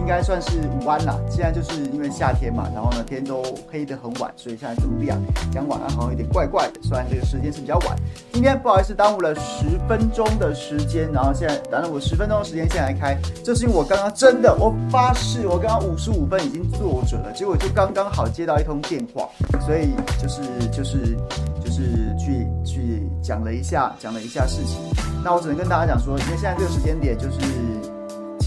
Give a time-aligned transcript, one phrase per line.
[0.00, 0.50] 应该算是
[0.80, 1.18] 午安啦。
[1.28, 5.18] 现在就是因为夏天嘛，然后呢天都黑得很晚，所以现在这么亮，
[5.52, 6.80] 讲晚安好像有点怪怪的。
[6.82, 7.96] 虽然这个时间是比较晚，
[8.32, 19.28] 今天不好意思耽误了十分钟的时间，然后现在耽误我十分钟的时间，现在来开，这是因为我刚刚真的，我发誓我刚刚五十五分已经做准了，结果就刚刚好接到一通电话，
[19.64, 19.90] 所以
[20.20, 21.16] 就是就是
[21.64, 24.78] 就是去去讲了一下讲了一下事情。
[25.24, 27.38] 那我只能跟大家讲说，因为现在这个时间点就是。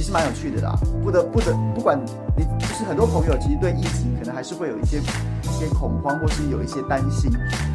[0.05, 2.00] 是蛮有趣的啦，不得不得，不管
[2.38, 7.32] 你就是很多朋友，其实对疫情可能还是会有一些一些恐慌，或是有一些担心。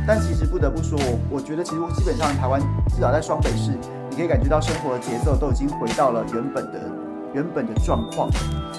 [0.06, 3.72] 但其实不得不说，我我觉得其实基本上台湾至少在双北市，
[4.10, 6.88] 你可以感觉到生活的节奏都已经回到了原本的
[7.34, 8.30] 原本的状况，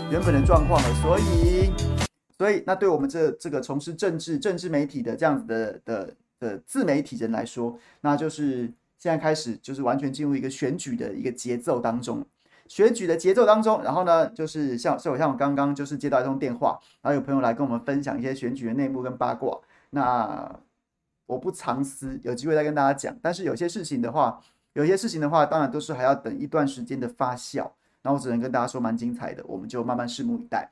[0.10, 0.90] 原本的状况了。
[1.02, 1.74] 所以，
[2.38, 6.10] 所以那对我们这这个从事政治政治媒体的这样子的的
[6.40, 12.26] 的自媒体人来说，那就是现在开始就是完全进入一个选举的一个节奏当中。
[12.72, 19.60] 选举的节奏当中，然后呢，就是像像我像我刚刚就是接到一通电话，然后有朋友来跟我们分享一些选举的内幕跟八卦。
[19.90, 20.58] 那
[21.26, 23.14] 我不藏私，有机会再跟大家讲。
[23.22, 24.42] 但是有些事情的话，
[24.72, 27.70] 有些事情的话，当然都是还要等一段时间的发酵。
[28.04, 30.72] 那我只能跟大家说蛮精彩的，我们就慢慢拭目以待。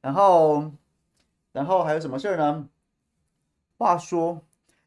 [0.00, 0.72] 然后，
[1.52, 2.66] 然后还有什么事儿呢？
[3.76, 4.40] 话说。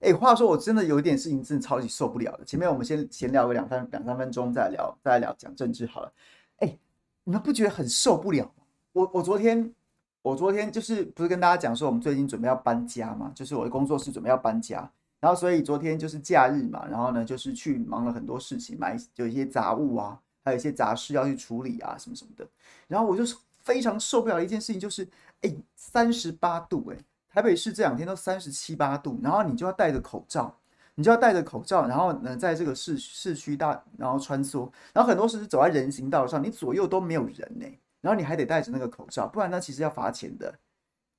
[0.04, 2.44] 哎，话说我真的有一点事情，真的超级受不了的。
[2.44, 6.12] 前面我们先闲聊个两三两三分钟，再聊再聊讲政治好了。
[6.58, 6.78] 哎，
[7.24, 8.66] 你们不觉得很受不了吗？
[8.92, 9.74] 我我昨天
[10.22, 22.46] 我昨天就是不是跟大家讲说，我们最近准备要搬家嘛，就是我的工作室准备要搬家，然后所以昨天就是假日嘛，然后呢就是去忙了很多事情，买有一些杂物啊，还有一些杂事要去处理啊，什么什么的。
[22.90, 25.08] 然后我就是非常受不了的一件事情，就是
[25.44, 26.98] 哎，三十八度哎。
[27.34, 30.56] 台北市这两天都三十七八度，然后你就要戴着口罩，
[30.94, 37.66] 你就要戴着口罩，然后呢，在这个市市区大，然后穿梭，然后很多时是走在人行道上，你左右都没有人呢，
[38.02, 40.54] 然后你还得戴着那个口罩，不然呢，其实要罚钱的。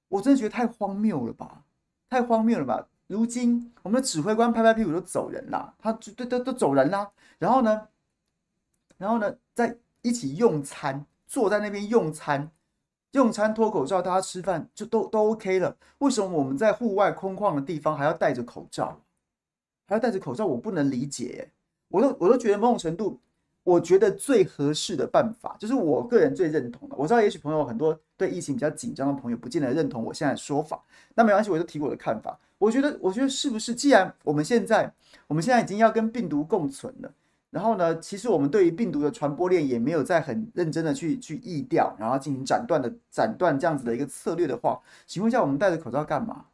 [0.07, 1.65] 我真的觉得太荒谬了吧，
[2.09, 2.87] 太荒谬了吧！
[3.09, 7.11] 如今我们的指挥官拍拍屁股就走人啦，他就都都都走人啦。
[7.41, 7.89] 然后呢，
[8.99, 12.49] 然后呢，在一起用餐，坐在那边用餐。
[13.15, 15.77] 用餐脱口罩，大家吃饭就都都 OK 了。
[15.99, 19.01] 为什么我们在户外空旷的地方还要戴着口罩？
[19.87, 21.49] 还要戴着口罩，我不能理解。
[21.89, 23.21] 我都我都觉得某种程度，
[23.63, 26.97] 我觉得最合适的办法，就是我个人最认同的。
[26.99, 30.83] 我知道也许朋友很多对疫情比较紧张的朋友，不见得认同我现在的说法。
[31.15, 32.37] 那没关系，我就提我的看法。
[32.59, 34.93] 我觉得，我觉得是不是，既然我们现在
[35.29, 37.13] 我们现在已经要跟病毒共存了。
[37.55, 46.47] 然后呢，其实我们对于病毒的传播链也没有在很认真的去去疫调，然后进行斩断的斩断这样子的一个策略的话，请问一下，我们戴着口罩干嘛？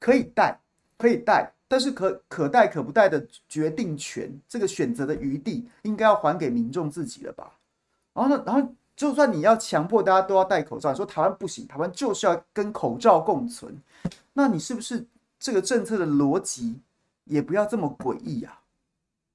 [0.00, 0.58] 可以戴，
[0.98, 7.52] 可以戴，但是可可戴可不戴的决定权，这个选择的余地，应该要还给民众自己了吧？
[8.12, 13.80] 然后呢，然后就算你要强迫大家都要戴口罩，说台湾不行，台湾就是要跟口罩共存，
[14.32, 15.06] 那你是不是
[15.38, 16.80] 这个政策的逻辑
[17.26, 18.58] 也不要这么诡异呀？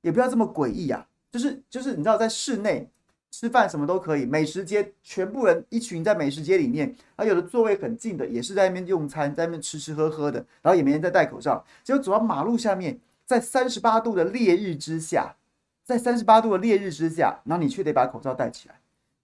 [0.02, 1.08] 也不要这么诡异呀？
[1.34, 2.88] 就是就是，你知道，在室内
[3.32, 11.66] 吃饭什么都可以，美食街全部人一群在美食街里面，而有的座位很近的也是在那边用餐，在那边吃吃喝喝的，然后也没人在戴口罩。
[11.84, 15.36] 结果走到马路下面，在三十八度的烈日之下，
[15.84, 18.80] 在三十八度的烈日之下，然后你却得把口罩戴起来，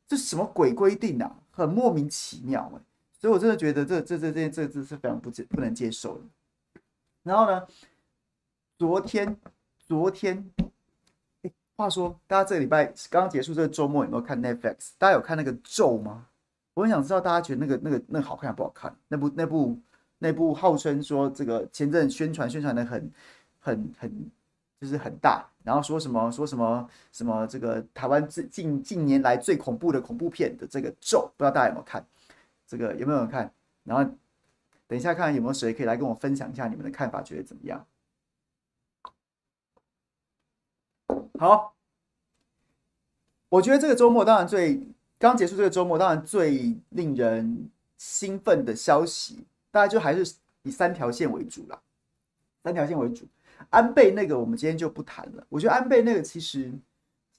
[0.08, 1.36] 这什么鬼规定啊？
[1.52, 2.81] 很莫名其妙哎！
[3.22, 6.24] 所以我真的觉得这这这这这这是非常不接不能接受的。
[7.22, 7.68] 然后呢，
[8.80, 9.38] 昨天
[9.78, 10.50] 昨天。
[11.79, 14.90] 话说，大家这个礼拜刚刚结束这个周末有没有看 Netflix？
[14.97, 16.25] 大家有看那个咒吗？
[16.73, 18.94] 我很想知道大家觉得那个那个那个好看不好看？
[19.07, 19.79] 那部那部
[20.17, 23.09] 那部号称说这个前阵宣传宣传的很
[23.62, 24.12] 很很
[24.81, 32.05] 就是很大，然后说什么说什么什么这个台湾最近近年来最恐怖的恐怖片的这个咒，不知道大家有没有看？
[32.67, 33.49] 这个有没有看？
[33.85, 34.03] 然后
[34.85, 37.85] 等一下看看有没有谁可以来跟我分享一下你们的看法，觉得怎么样？
[41.40, 41.74] 好，
[43.47, 44.84] 我觉得这个周末当然最
[45.18, 51.80] 刚结束这个周末，当然最令人兴奋的消息，大家就还是以三条线为主啦。
[52.62, 53.26] 三条线为主，
[53.70, 55.47] 安倍那个我们今天就不谈了。
[55.47, 56.70] 我觉得安倍那个其实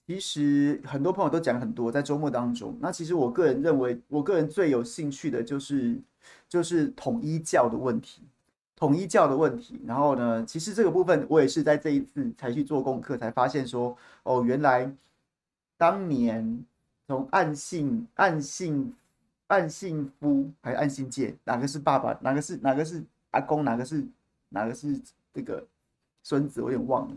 [0.06, 6.00] 其实很多朋友都讲很多，在周末当中，那其实我个人认为，我个人最有兴趣的就是
[6.49, 8.23] 就是统一教的问题。
[8.80, 14.90] 统一教的问题，然后呢，其实这个部分我也是在这一次才去做功课，才发现说，哦，原来
[15.76, 16.64] 当年
[17.06, 18.94] 从暗信暗信
[19.48, 22.18] 暗信夫还是暗信介，哪个是爸爸？
[22.22, 23.66] 哪个是哪个是阿公？
[23.66, 24.02] 哪个是
[24.48, 24.98] 哪个是
[25.34, 25.62] 这个
[26.22, 26.62] 孙子？
[26.62, 27.14] 我有点忘了。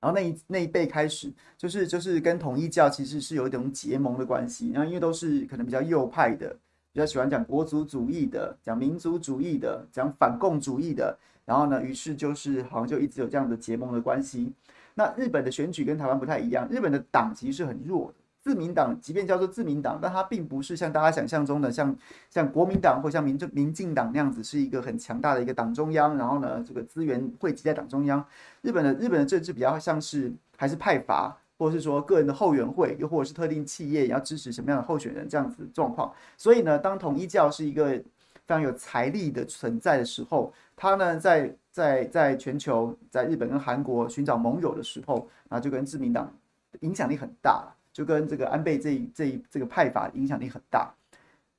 [0.00, 4.72] 然后那一那一辈开始，就是就是跟统一教其实是有一种结盟的关系。
[4.72, 6.56] 然后因为都是可能比较右派的，
[6.98, 11.16] 比较喜欢讲国族主义的，讲民族主义的，讲反共主义的。
[11.44, 14.52] 然后呢，于是就是好像就一直有这样的结盟的关系。
[14.96, 18.14] 那日本的选举跟台湾不太一样，日本的党其实是很弱的。
[18.40, 21.94] 自民党即便叫做自民党，但它并不是像大家想象中的像
[22.30, 28.24] 像国民党或像民政民进党那样子是一个很强大的一个党中央，然后呢，这个资源汇集在党中央。
[28.62, 36.10] 日本的日本的政治比较像是还是派阀，或者是说个人的后援会，又或者是特定企业要支持什么样的候选人这样子状况。
[36.36, 38.04] 所以呢，当统一教是一个非
[38.46, 46.32] 常有财力的存在的时候，他呢在在在全球，在日本跟韩国寻找盟友的时候，啊就跟自民党
[46.80, 47.74] 影响力很大。
[47.90, 50.88] 就跟这个安倍这一这一这个派法影响力很大，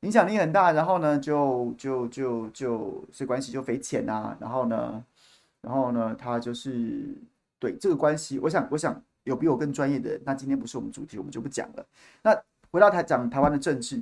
[0.02, 5.04] 影响力很大，然后呢，就就就就这关系就匪浅啊，然后呢，
[5.62, 7.14] 然后呢，他就是
[7.60, 11.86] 对这个关系，我想我想有比我更专业的人，那今天不是我们主题，我们就不讲了。
[12.24, 12.36] 那
[12.72, 14.02] 回到台讲台湾的政治，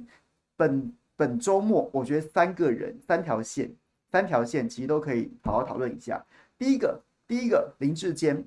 [0.55, 3.71] 本本周末我觉得三个人三条线
[4.11, 6.23] 三条线其实都可以好好讨论一下。
[6.57, 8.43] 第一个第一个林志坚，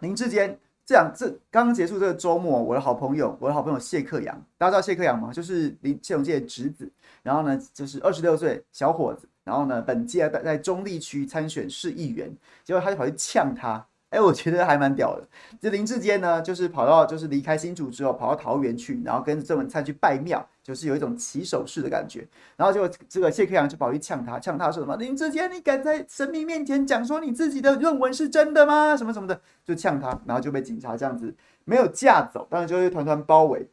[0.00, 0.58] 林志坚。
[0.86, 5.32] 这样，这刚刚结束这个周末，我的好朋友，我的好朋友谢克阳，大家知道谢克阳吗？
[5.32, 6.86] 就是林谢龙介的侄子，
[7.22, 12.30] 然后呢，就是二十六岁小伙子，然后呢，本届在在中立区参选市议员，
[12.64, 13.82] 结果他就跑去呛他。
[14.14, 15.26] 哎，我觉得还蛮屌的。
[15.60, 22.24] 这林志坚呢，就是跑到，就是离开新竹之后，跑到桃园去，然后跟郑文灿去拜庙，就是有一种起手式的感觉。
[22.56, 24.96] 然后就这个谢克阳就跑去呛他，呛他说什么？
[24.96, 28.96] 林志坚，你敢在神明面前讲说你自己的论文是真的吗？
[28.96, 31.34] 什么什么的，就呛他，然后就被警察这样子
[31.64, 33.68] 没有架走，当然就会团团包围。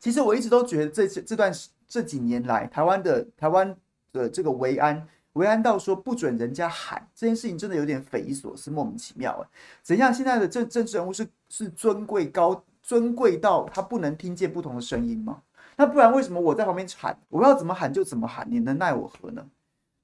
[0.00, 1.52] 其实我一直都觉得这这段
[1.86, 3.76] 这几年来，台湾的台湾
[4.12, 5.06] 的这个维安。
[5.34, 9.48] 维安到说不准人家喊这件事情，真的有点匪夷所思、莫名其妙啊！
[9.82, 10.12] 怎样？
[10.12, 15.42] 现在的政政治人物是是尊贵高尊贵到他不能听见不同的声音吗？
[15.76, 18.46] 那不然为什么我在旁边喊，我要怎么喊就怎么喊？
[18.50, 19.46] 你能奈我何呢？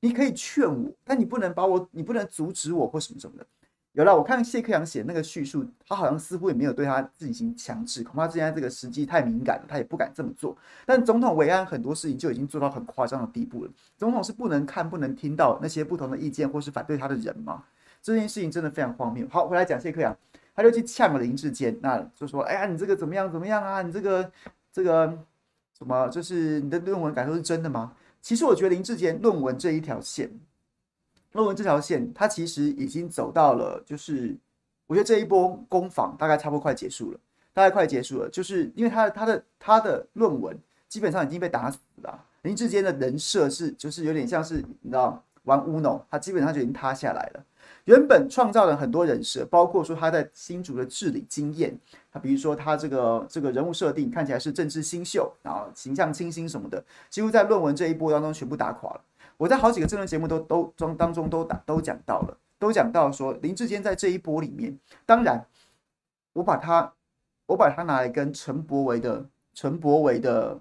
[0.01, 3.47] 你可以劝我，但你不能把我，你不能阻止我或什么什么的。
[3.99, 10.57] 有了，我看谢克阳写那个叙述，他好像似乎也没有对他进行强制，恐怕现在这个时机太敏感了，他也不敢这么做。
[10.87, 13.71] 但总统维安很多事情就已经做到很夸张的地步了。
[13.97, 17.65] 总统是不能看、不能听到那些不同的意见或是反对他的人吗？
[18.01, 19.27] 这件事情真的非常荒谬。
[19.29, 20.17] 好，回来讲谢克阳，
[20.55, 23.83] 他就去呛了林志坚，那就说：“哎呀，你这个怎么样怎么样啊？
[23.83, 24.31] 你这个
[24.73, 25.09] 这个
[25.77, 30.31] 什么，就是你的论文感受是真的吗？”其实我觉得林志坚论文这一条线。
[31.33, 34.37] 论文这条线，它其实已经走到了，就是
[34.87, 37.19] 我觉得这一波攻防大概差不多快结束了，
[37.53, 40.59] 大概快结束了，就是因为他的他的他的论文
[40.89, 42.25] 基本上已经被打死了。
[42.43, 47.45] 林志坚的人设是，就是有点像是你知道玩 Uno，他基本上就已经塌下来了。
[47.85, 51.77] 原本创造了很多人设，包括说他在新竹的治理经验，
[52.13, 59.01] 他比如说他这个这个人物设定看起来是政治新秀，然后形象清新什么的，几乎在论文这一波当中全部打垮了。
[59.39, 65.47] 我在好几个政论节目都都中当中都打都讲到了，都讲到说林志坚在这一波里面，当然
[66.35, 66.93] 我把他
[67.47, 70.59] 我把他拿来跟陈柏维的陈柏维的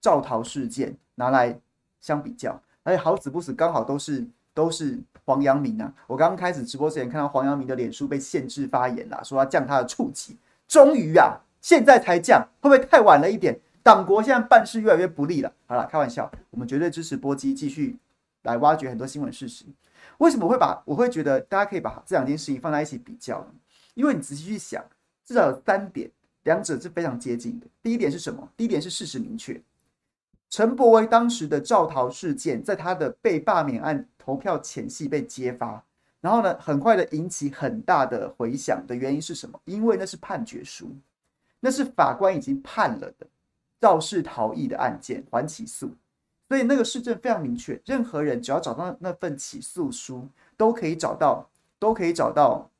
[0.00, 1.58] 赵桃事件拿来
[2.00, 5.92] 相比较，而且好死不死刚好都是都是黄阳明啊！
[6.08, 10.36] 我刚刚开始直播之前看到黄阳明的脸书被限制发言了，说要降他的处级，
[10.66, 13.56] 终于啊，现在才降，会不会太晚了一点？
[13.82, 15.52] 党国现在办事越来越不利了。
[15.66, 17.96] 好了，开玩笑，我们绝对支持波基继续
[18.42, 19.64] 来挖掘很多新闻事实。
[20.18, 23.46] 为什么会把我会觉得大家可以把这两件事情放在一起比较？
[23.94, 24.84] 因为你仔细去想，
[25.24, 26.10] 至少有三点，
[26.44, 27.66] 两者是非常接近的。
[27.82, 28.48] 第一点是什么？
[28.56, 29.60] 第一点是事实明确。
[30.48, 35.84] 陈柏惟当时的赵桃事件，在他的被罢免案投票前夕被揭发，
[36.20, 39.60] 然后呢，很快的引起很大的回响的原因是什么？
[39.64, 40.90] 因为那是判决书，
[41.60, 43.26] 那是法官已经判了的。
[43.80, 45.90] 肇事逃逸的案件还起诉，
[46.48, 52.70] 所以那个市证非常明确，任何人只要找到那份起诉书，都可以找到，都可以找到，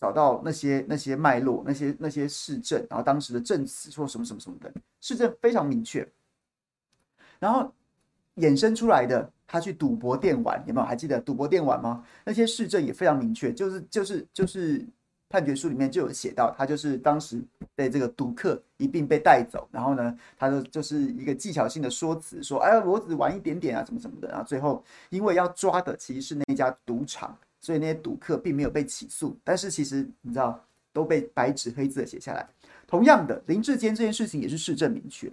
[0.00, 6.08] 找到那些那些脉络，那些那些市证，然后当时的证词说什么什么什么的，市证非常明确。
[7.40, 7.72] 然后
[8.36, 10.86] 衍生出来的，他去赌博电玩，有没有？
[10.86, 12.04] 还记得赌博电玩吗？
[12.24, 14.86] 那些市证也非常明确，就是就是就是。
[15.34, 17.42] 判决书里面就有写到，他就是当时
[17.74, 29.36] 被这个赌客一并被带走，然后呢，他就就是一个技巧性的说辞，说，哎呀，我只玩一点点啊，怎么怎么的，然后最后因为要抓的其实是那家赌场，所以那些赌客并没有被起诉。
[29.42, 32.48] 但是其实你知道，都被白纸黑字的写下来。
[32.86, 35.28] 同样的，林志坚这件事情也是事证明确，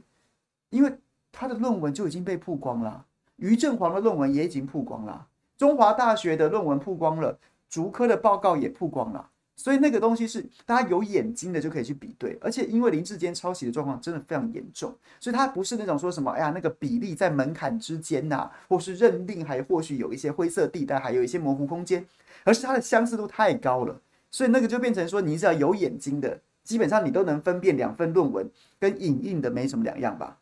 [0.71, 0.91] 因为
[1.31, 3.05] 他的论文就已经被曝光了，
[3.35, 5.27] 余正煌的论文也已经曝光了，
[5.59, 7.37] 中华大学的论文曝光了，
[7.69, 9.29] 竹科的报告也曝光了。
[9.57, 22.03] 所以那个东西是大家有眼睛的就可以去比对，而且因为林志坚抄袭的状况真的非常严重，所以他不是那种说什么，哎呀，那个比例在门槛之间呐、或是认定还或许有一些灰色地带，还有一些模糊空间，
[22.43, 30.39] 而是它的相似度太高了，所以那个就变成说，你只要有眼睛的，基本上你都能分辨两份论文跟影印的没什么两样吧。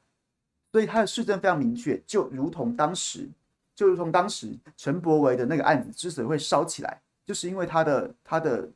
[0.72, 3.28] 所以他的事证非常明确，就如同当时，
[3.76, 8.70] 就如同当时陈柏维的那个案子之所以会烧起来，就是因为他的他的。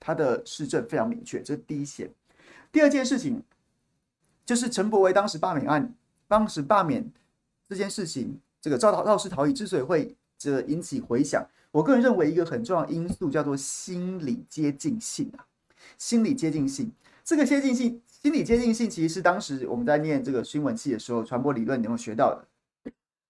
[0.00, 2.10] 他的事证非常明确，这是第一线。
[2.72, 3.42] 第二件事情
[4.44, 5.94] 就是陈伯维当时罢免案，
[6.26, 7.08] 当时罢免
[7.68, 15.46] 这件事情，这个肇逃肇事逃逸之所以会这引起回响，我个人认为一个很重要因素叫做心理接近性啊，
[15.98, 16.90] 心理接近性。
[17.22, 22.44] 这个接近性，心理接近性其实是当时我们在念这个新闻系的时候，传播理论能够学到的。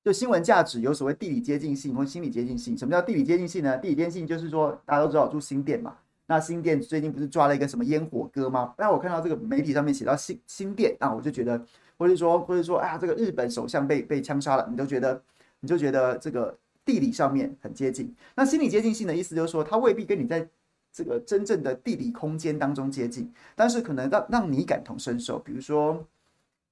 [0.02, 2.78] 就新闻价值有所谓地理接近性或心理接近性。
[2.78, 3.76] 什么叫地理接近性呢？
[3.76, 5.98] 地理接近性就是说大家都知道住新店嘛。
[6.30, 8.72] 那新店最近不是抓了一个什么烟火哥吗？
[8.78, 11.60] 那我看到这个媒体上面写到新新店，那我就觉得，
[11.98, 15.20] 或者说或者说，哎呀，这个日本首相被被枪杀了，你就觉得
[15.58, 18.14] 你就觉得这个地理上面很接近。
[18.36, 20.48] 那心理接近性的意思就是说，它未必跟你在
[20.92, 25.36] 这个真正的地理空间当中接近，但是可能让让你感同身受。
[25.36, 25.94] 比如说，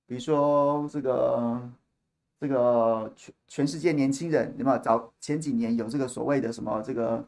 [0.06, 1.60] 比如说这个
[2.40, 7.26] 这个全全世界年轻人，有没有早前几年有这个所谓的什么这个？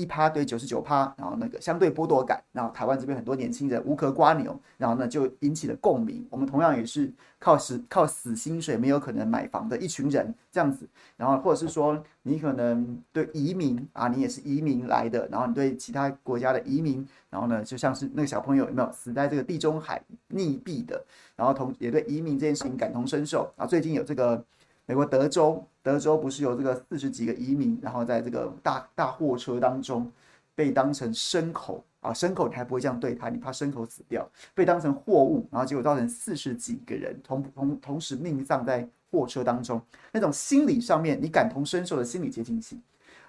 [0.00, 6.24] 一趴对九十九趴，然后那个相对剥夺感，然后台湾这边很多年轻人无壳瓜牛，然后呢就引起了共鸣。
[6.30, 20.00] 我们同样也是靠死靠死薪水没有可能买房的一群人这样子，然后或者是说你可能对移民啊，你也是移民来的，然后你对其他国家的移民，然后呢就像是那个小朋友有没有死在这个地中海
[20.30, 23.66] 溺毙的，然后同也对移民这件事情感同身受啊。
[23.66, 24.44] 最近有这个。
[24.88, 30.10] 美国德州，德州不是有这个四十几个移民，然后在这个大大货车当中
[30.54, 39.78] 被当成牲口啊，牲口你还不会这样对他，你怕牲口死掉，被当成货物，然后结果造成四十几个人同同同时命丧在货车当中，
[40.10, 42.80] 那种心理上面你感同身受的心理接近性。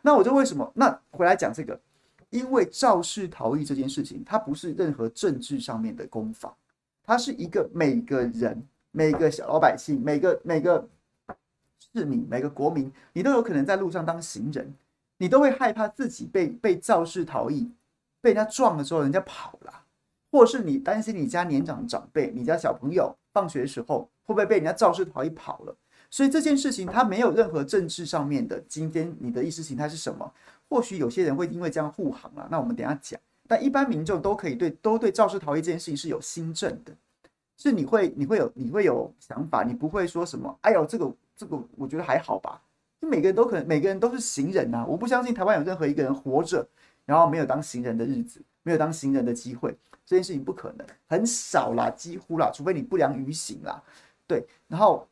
[0.02, 0.72] 那我就为什么？
[0.74, 1.78] 那回来讲这个，
[2.30, 6.56] 因为肇事逃逸这件事情，它不是任何政治上面的攻防，
[7.04, 10.88] 它是一个每个人、每个小老百姓、每个每个。
[11.80, 14.74] 市民，每个国民，你都有可能在路上当行人，
[15.18, 17.72] 你都会害怕自己被被肇事逃逸，
[18.22, 19.84] 被人家撞的时候人家跑了，
[20.32, 25.76] 或是你担心你家年长长辈、你家小朋友放学的时候会不会被人家肇事逃逸跑了？
[26.12, 28.60] 所以这件事情它没有任何政治上面的。
[28.68, 30.32] 今天你的意识形态是什么？
[30.68, 33.20] 或许有些人会因为这样护航了，那我们等下讲。
[33.48, 36.94] 但一般民众都可以对都对肇事逃逸这件事情是有心证的，
[37.58, 40.56] 是你会你会有你会有想法，你不会说什么？
[40.62, 41.12] 哎呦这个。
[41.40, 42.62] 这个我觉得还好吧，
[43.00, 44.86] 就每个人都可能，每个人都是行人呐。
[44.86, 46.68] 我不相信台湾有任何一个人活着，
[47.06, 49.74] 然后没有当行人的日子，没有当行人的机会，
[50.06, 53.82] 这件事情不可能，很少啦，几乎啦，除非你不良于行啦，
[54.28, 54.46] 对。
[54.68, 55.08] 然后，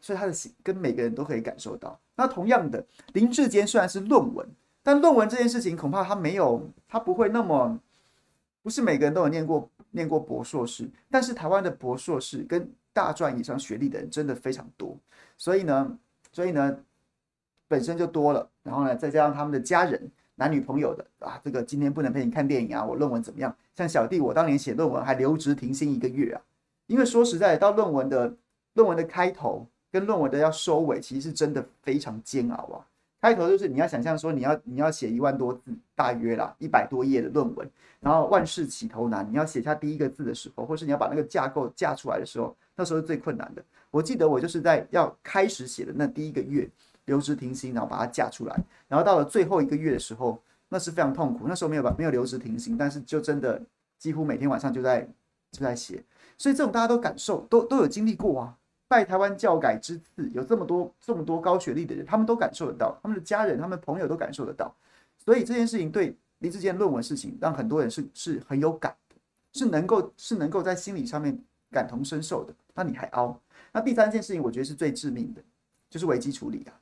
[0.00, 1.98] 所以他的行跟每个人都可以感受到。
[2.14, 4.46] 那同样的，林志坚虽然是论文，
[4.84, 7.76] 但论文这件事情恐怕他没有，他不会那么，
[8.62, 14.96] 不是每个人都有念过念过博硕士，但是台湾的博硕士跟大专以上学历的人真的非常多。
[15.36, 15.98] 所以呢，
[16.32, 16.74] 所以呢，
[17.68, 23.54] 本身就多了，然后呢，再加上他们的家人、男女朋友的啊，这个今天不能陪你看电影啊，我论文怎么样？
[23.74, 26.40] 像小弟，我当年写论文还留职停薪一个月啊，
[26.86, 28.32] 因为说实在，到论文的
[28.74, 32.86] 论文的开头跟论文的要收尾，其实是真的非常煎熬啊。
[33.20, 43.64] 开头就是你要想象说，你要你要写一万多字，大约啦一百多页的论文，然后万事起头难，你要写下第一个字的时候，或是你要把那个架构架出来的时候，那时候是最困难的。
[43.90, 46.68] 我记得我就是在要开始写的那第一个月
[47.04, 51.46] 留职停薪，然后把它嫁出来，然后到了最后一个月的时候，那是非常痛苦。
[51.46, 53.62] 那时候没有把没有留职停薪，但是就真的
[53.98, 55.08] 几乎每天晚上就在
[55.52, 56.02] 就在写。
[56.36, 58.56] 所以这种大家都感受都都有经历过啊。
[58.86, 64.72] 拜台湾教改之赐，有这么多这么多高学历的人，他们都感受得到，他们的家人、他们朋友都感受得到。
[65.24, 69.16] 所以这件事情对林智坚论文事情，让很多人是是很有感的，
[69.52, 71.36] 是能够是能够在心理上面
[71.70, 72.52] 感同身受的。
[72.74, 73.40] 那你还凹？
[73.72, 75.42] 那第三件事情，我觉得是最致命的，
[75.88, 76.74] 就是危机处理啊。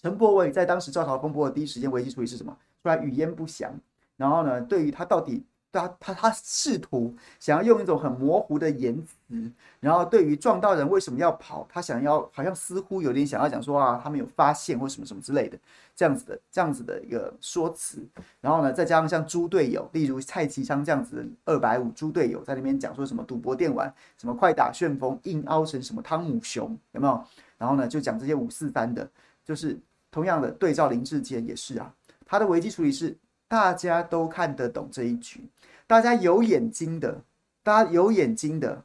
[0.00, 2.56] 陈伯伟在当时造逃风波的第一时间，危机处理是什么？
[2.82, 3.72] 突然语焉不详。
[4.16, 9.50] 然后呢，对于他到底他他他试图想要用一种很模糊的言辞，
[9.80, 15.58] 然后对于撞到人为什么要跑，他想要好像似乎有点想要讲说啊，他们有发现或什么什么之类的
[15.96, 18.06] 这样子的这样子的一个说辞，
[18.40, 27.24] 然后呢，再加上像猪队友，例如蔡其昌这样子的二百五猪队友在那边讲说什么赌博电玩，什么快打旋风，硬凹成什么汤姆熊，有没有？
[27.56, 29.08] 然后呢，就讲这些五四三的，
[29.44, 29.78] 就是
[30.10, 31.94] 同样的对照林志坚也是啊，
[32.26, 33.16] 他的危机处理是
[33.52, 35.44] 大家都看得懂这一局。
[35.86, 37.22] 大家有眼睛的，
[37.62, 38.82] 大家有眼睛的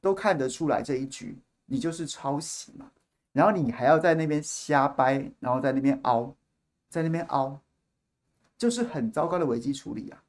[0.00, 2.90] 都看得出来这一局你就是抄袭嘛，
[3.32, 6.34] 然后你还要在那边瞎掰，然后在那边凹，
[6.88, 7.56] 在那边凹，
[8.58, 10.20] 就是很糟糕的危机处理啊！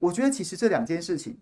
[0.00, 1.34] 我觉得其实这两件事情，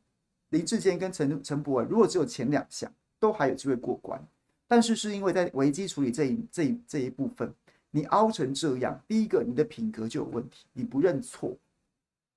[0.50, 4.24] 林志坚跟陈陈柏文如果只有前两项都还有机会过关，
[4.68, 7.52] 但是是因为在危机处理这一这一这一部分，
[7.90, 11.52] 你凹成这样，第一个你的品格就有问题，你不认错。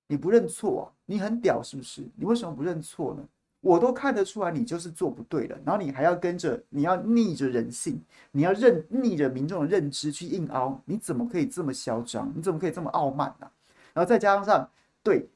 [0.07, 0.85] 你不认错啊？
[1.05, 2.03] 你很屌是不是？
[2.15, 3.23] 你为什么不认错呢？
[3.61, 5.57] 我都看得出来，你就是做不对了。
[5.65, 7.99] 然后你还要跟着，你要逆着人性，
[8.31, 12.31] 你要认逆着民众的认知去硬凹，你怎么可以这么嚣张？
[12.35, 13.49] 你怎么可以这么傲慢呢？
[13.93, 14.69] 然后再加上，
[15.01, 15.27] 对，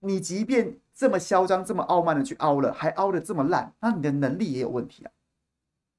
[0.00, 5.10] 你即便这么嚣张、这么傲慢的去凹了，还凹得这么烂，那你的能力也有问题啊！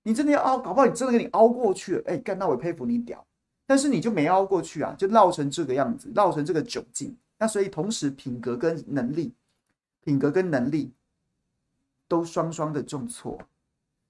[0.01, 2.03] 你真的要凹，搞不好你真的给你凹过去了。
[2.07, 3.23] 哎，干，那我佩服你屌，
[3.67, 7.15] 但是你就没凹过去啊，就绕成这个样子，绕成这个窘境。
[7.39, 9.34] 那所以，同时品格跟能力，
[10.03, 10.91] 品格跟能力
[12.08, 13.39] 都双双的重挫，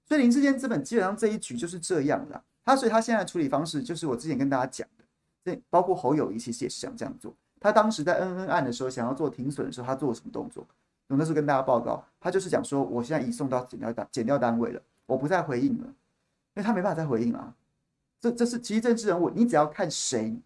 [0.04, 2.42] 所以林志坚资本基本上这一局就是这样的。
[2.64, 5.04] 他所以他现在处理方式就是我之前跟大家讲的，
[5.44, 7.32] 这包括侯友谊其实也是想这样做。
[7.60, 10.66] 他当时在恩恩案的时候想要做停损的时候，他做了什么动作？
[11.06, 15.94] 我那时候跟大家报告，他就是讲说，我现在移送到检调单检调单位了，我不再回应了，因
[16.54, 17.54] 为他没办法再回应了。
[18.20, 20.36] 这这是其实政治人物，你只要看谁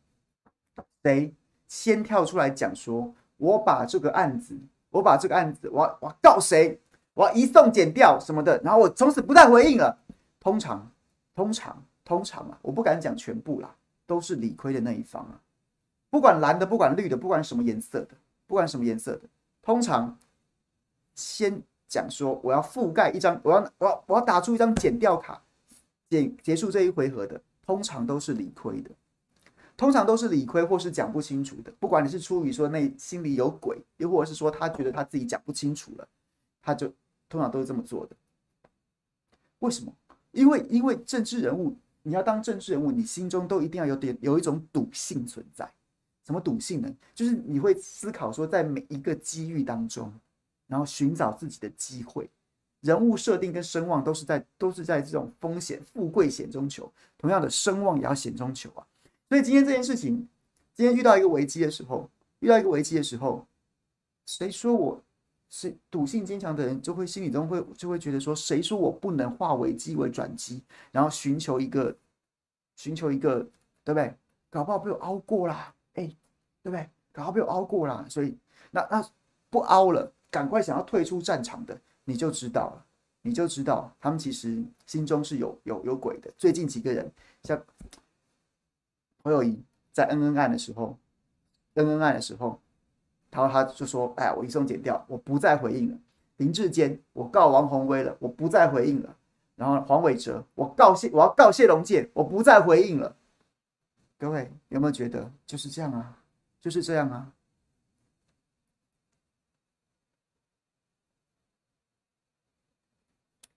[1.03, 1.33] 谁。
[1.75, 4.57] 先跳出来讲说，我把这个案子，
[4.91, 6.79] 我把这个案子，我我告谁，
[7.15, 9.99] 我要移送检调什么的，然后我从此不再回应了。
[10.39, 10.89] 通常，
[11.35, 13.75] 通常，通常啊，我不敢讲全部啦，
[14.07, 15.41] 都是理亏的那一方啊。
[16.11, 18.11] 不管蓝的，不管绿的，不管什么颜色的，
[18.47, 19.23] 不管什么颜色的，
[19.61, 20.17] 通常
[21.17, 25.43] 先讲说我要覆盖一张，我要我要我要打出一张检调卡，
[26.09, 28.93] 结结束这一回合的，通常都是理亏的。
[29.77, 36.09] 通常都是理亏或是讲不清楚的，不管你是出于说那心里有鬼，又或者是说他觉得他自己讲不清楚了，
[36.63, 36.93] 他就
[37.29, 38.17] 通常都是这么做的。
[39.59, 39.93] 为什么？
[40.33, 45.69] 因为因为政治人物，你要当政治人物，你心中都一定要有点有一种赌性存在。
[46.25, 46.93] 什么赌性呢？
[47.15, 50.13] 就是你会思考说，在每一个机遇当中，
[50.67, 52.31] 然后寻找自己的机会。
[52.81, 58.87] 人物设定跟声望都是在都是在这种风险富贵险中求，同样的声望也要险中求啊。
[59.35, 60.29] 所以今天这件事情，
[60.77, 63.45] 今天遇到一个危机的时候，遇到一个危机的时候，
[64.27, 65.03] 谁说我
[65.51, 71.97] 是赌性坚强的人，就会心里中会就会觉得说，谁说我不能化危机为转机，然后寻求一个，
[72.77, 73.41] 寻求一个，
[73.83, 74.15] 对不对？
[74.51, 76.07] 搞不好被我熬过啦，哎，
[76.63, 76.89] 对不对？
[77.11, 78.39] 搞不好被我熬过啦，所以
[78.71, 79.05] 那那
[79.51, 82.87] 不熬了，赶快想要退出战场的，你就知道了，
[83.23, 86.31] 你就知道他们其实心中是有有有鬼的。
[86.39, 87.11] 最近几个人
[87.43, 87.61] 像。
[89.25, 89.61] 侯友宜
[89.91, 90.97] 在恩恩案的时候，
[91.75, 92.61] 恩恩案的时候，
[93.31, 95.99] 然后他就说：“哎，我移送剪掉，我不再回应了。”
[96.37, 99.17] 林志坚，我告王宏威了，我不再回应了。
[99.57, 103.17] 然后黄伟哲，我告谢，我要告谢龙介，我不再回应了。
[104.19, 106.19] 各位有没有觉得就是这样啊？
[106.61, 107.33] 就是这样啊？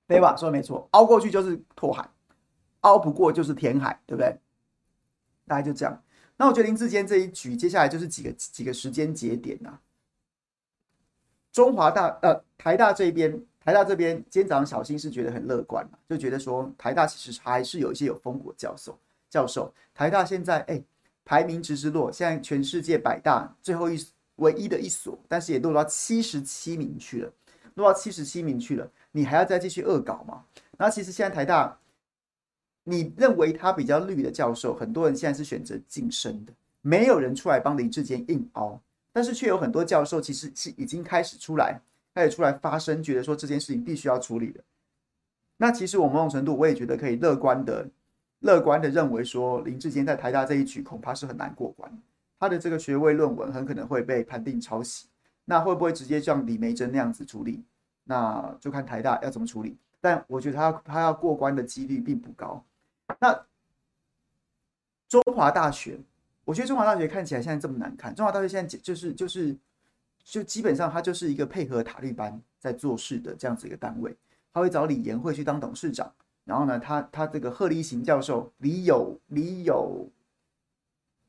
[0.08, 0.36] 对吧？
[0.38, 2.10] 说的没错，凹过去就是拓海，
[2.82, 4.40] 凹不过就是填海，对不对？
[5.48, 6.04] 大概就这样。
[6.36, 9.80] 那我觉得林志坚这一局，接下来就是几个几个时间节点呐、
[11.52, 19.00] 中华大呃台大这边，台大这边今天早上小新是觉得很乐观，就觉得说台大其实还是有一些有风骨教授
[19.32, 19.74] 教授。
[19.96, 20.80] 台大现在哎
[21.26, 24.06] 排名直直落，现在全世界百大最后一
[24.36, 27.34] 唯一的一所，但是也落到七十七名去了，
[27.74, 28.88] 落到七十七名去了。
[29.12, 30.44] 你还要再继续恶搞吗？
[30.78, 31.80] 那其实现在台大。
[32.90, 38.80] 你认为他比较绿的教授，很多人现在是选择晋升的，没有人出来帮林志坚硬凹，
[39.12, 41.82] 但是却有很多教授其实是已经开始出来，
[42.16, 44.62] 开始出来发声，觉得说这件事情必须要处理的。
[45.58, 47.90] 那其实我某种程度我也觉得可以乐观的，
[48.40, 51.92] 乐观的认为说林志坚在台大这一局恐怕是很难过关，
[52.40, 55.08] 他的这个学位论文很可能会被判定抄袭，
[55.44, 57.62] 那会不会直接像李梅珍那样子处理？
[58.06, 59.76] 那就看台大要怎么处理。
[60.00, 62.64] 但我觉得他他要过关的几率并不高。
[63.20, 63.46] 那
[65.08, 66.00] 中华大学，
[66.44, 68.14] 我觉得中华大学看起来现在这么难看。
[68.14, 69.56] 中华大学现在就是就是
[70.24, 74.16] 就基本上他就是一个配合塔利班在做事的这样子一个单位。
[74.54, 76.12] 他会找李延慧去当董事长，
[76.44, 80.10] 然后呢，他他这个贺立行教授李有李有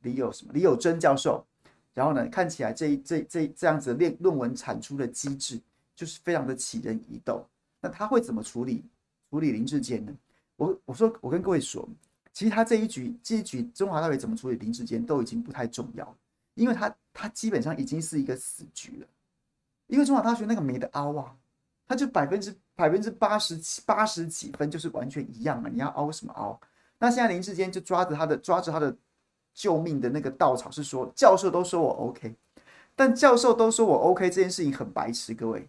[0.01, 1.45] 李有什么李有珍教授，
[1.93, 5.61] 然后呢，看起来这这这这样子的论论文产出的机制
[5.95, 7.47] 就是非常的起人疑窦。
[7.81, 8.83] 那他会怎么处理
[9.29, 10.13] 处理林志坚呢？
[10.59, 11.89] 我我说我跟各位说，
[12.33, 16.15] 其实他这一局这一局中华大学怎么处理林志坚都已经不太重要，
[16.53, 19.07] 因为他他基本上已经是一个死局了，
[19.87, 21.35] 因为中华大学那个没得凹啊，
[21.87, 22.55] 他就百分之。
[22.79, 25.69] 百分之八十七、八十几分就是完全一样了！
[25.69, 26.61] 你要凹什么凹？
[27.01, 28.97] 那现在林志坚就抓着他的、抓着他的
[29.53, 32.37] 救命的那个稻草，是说教授都说我 OK，
[32.95, 35.69] 但教授都说我 OK 这件事情很白痴，各位，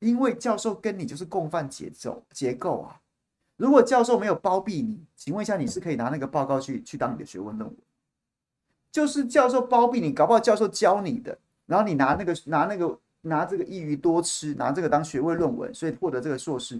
[0.00, 3.00] 因为教授跟你就是共犯节奏结构啊。
[3.56, 7.78] 如果教授没有包庇你，请问一下，你是可以拿那个报告去去当你的学问论文？
[8.90, 12.98] 就是教授包庇你，搞不好教授教你的，然后你拿那个拿那个。
[13.26, 16.78] 拿这个一鱼多吃，拿这个当学位论文，所以获得这个硕士。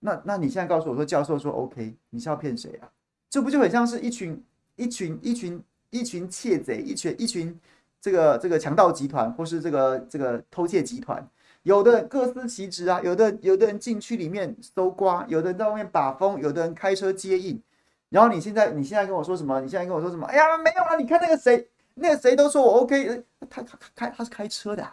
[0.00, 2.90] 那那你现在告诉我说，教授说 OK，你是要骗谁啊？
[3.30, 4.42] 这不就很像是一群
[4.74, 7.56] 一群一群一群窃贼，一群一群
[8.00, 11.24] 这个这个强盗集团，或是这个这个偷窃集团？
[11.66, 17.60] 有的人各司其职啊，有的有的人进去里面搜刮，有的人在外面把风，有的人开车接应。
[18.08, 19.60] 然后你现在你现在跟我说什么？
[19.60, 20.24] 你现在跟我说什么？
[20.28, 20.94] 哎呀，没有啊！
[20.94, 24.88] 你看那个谁，那个谁都说我 OK，他他开他是开车的。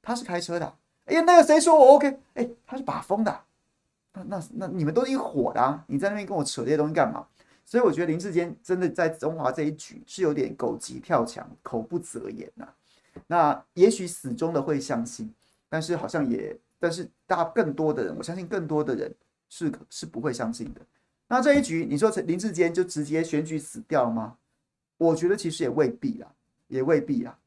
[0.00, 0.74] 他是开车的，
[1.06, 2.16] 哎呀，那个谁说我 OK？
[2.34, 3.40] 哎，他是把风的，
[4.12, 7.26] 那那那你们都一伙的啊，你在那边跟我扯这些东西干嘛？
[7.64, 12.68] 所以我觉得林志坚真的在中华这一局是有点狗急跳墙，口不择言呐。
[13.26, 15.32] 那也许死忠的会相信，
[15.72, 19.10] 但是好像也，但是大更多的人，我相信更多的人
[19.48, 20.82] 是是不会相信的。
[21.28, 24.36] 那这一局你说林志坚就直接选举死掉吗？
[24.98, 26.30] 我觉得其实也未必啦，
[26.68, 27.38] 也未必啦。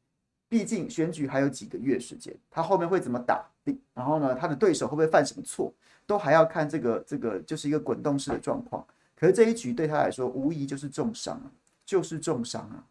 [0.49, 3.45] 毕竟选举还有几个月时间，他后面会怎么打？
[3.93, 5.71] 然后呢，他的对手会不会犯什么错，
[6.07, 8.83] 都还要看这个这个就是一个滚动式的状况。
[9.15, 11.51] 可是这一局对他来说，无疑就是重伤啊，
[11.85, 12.83] 就是重伤啊，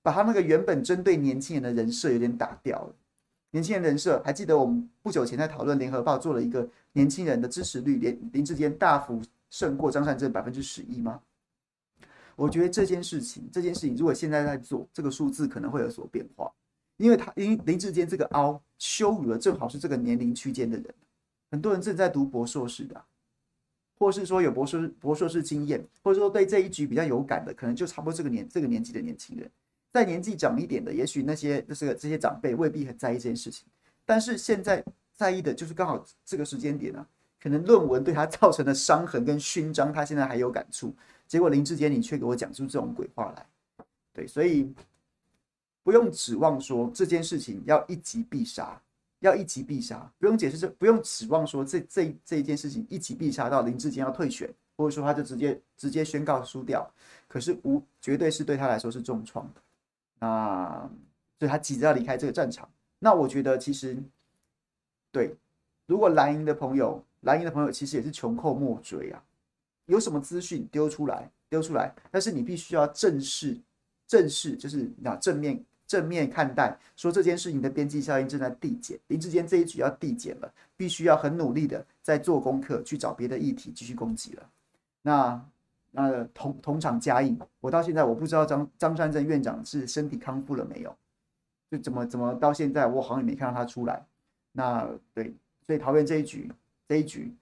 [0.00, 2.94] 把他那个原本针对年轻人的人设有点打掉了。
[3.50, 11.20] 年轻人人设，还记得我们不久前在讨论联合报做了一个年轻人的支持率，连林志坚大幅胜过张善政百分之十一吗？
[12.36, 16.52] 我觉得这件事情，这件事情如果现在在做，这个数字可能会有所变化。
[16.98, 20.94] 因为他因为林志坚这个凹羞辱了，正好是这个年龄区间的人，
[21.50, 23.02] 很多人正在读博硕士的，
[23.98, 29.50] 或是说有博士博硕士经验，或者说对这一局比较有感的，可能就差不多这个年这个年纪的年轻人。
[29.92, 33.66] 再年纪长一点的，也许那些就是这些长辈未必很在意这件事情，
[34.04, 37.06] 但是现在在意的就是刚好这个时间点啊，
[37.42, 40.94] 可能论文对他造成的伤痕跟勋章，他现在还有感触，
[41.26, 43.46] 结果林志坚你却给我讲出这种鬼话来，
[44.12, 44.72] 对，所以。
[45.84, 48.78] 不用指望说这件事情要一击必杀，
[49.20, 56.86] 要一击必杀，不用解释这，不用指望说这这这一件事情一击必杀到林志坚要退选，或者说他就直接直接宣告输掉。
[57.26, 59.62] 可是无绝对是对他来说是重创的，
[60.18, 60.90] 那
[61.38, 62.68] 所以他急着要离开这个战场。
[62.98, 63.96] 那我觉得其实
[65.12, 65.36] 对，
[65.86, 69.22] 如果蓝营的朋友，蓝营的朋友其实也是穷寇莫追啊，
[69.86, 73.58] 有什么资讯丢出来丢出来，但是你必须要正视，
[74.06, 75.64] 正视就是那正面。
[75.88, 84.50] 正面看待，说这件事情的边际效应正在递减，林志坚这一局要递减了，必须要很努力的在做功课，去找别的议题继续攻击了。
[85.00, 85.42] 那
[85.90, 90.96] 那同同场加映，我到现在我不知道张张善政院长是身体康复了没有，
[91.70, 94.04] 就怎么怎么到现在我好像也没看到他出来。
[94.52, 95.34] 那对，
[95.66, 96.50] 所以桃园这一局
[96.86, 97.34] 这一局，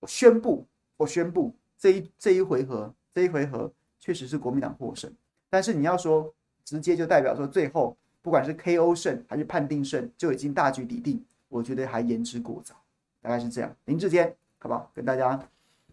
[0.00, 0.64] 我宣布
[0.96, 5.12] 我宣布这一这一回合这一回合确实是国民党获胜，
[5.50, 6.32] 但是你要说。
[6.66, 11.24] 直接就代表说，最后不管是 KO 胜还是判定胜，就已经大局已定。
[11.48, 12.74] 我觉得还言之过早，
[13.22, 13.72] 大概是这样。
[13.84, 14.90] 林志坚，好不好？
[14.92, 15.40] 跟大家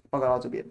[0.09, 0.65] 报告到这边。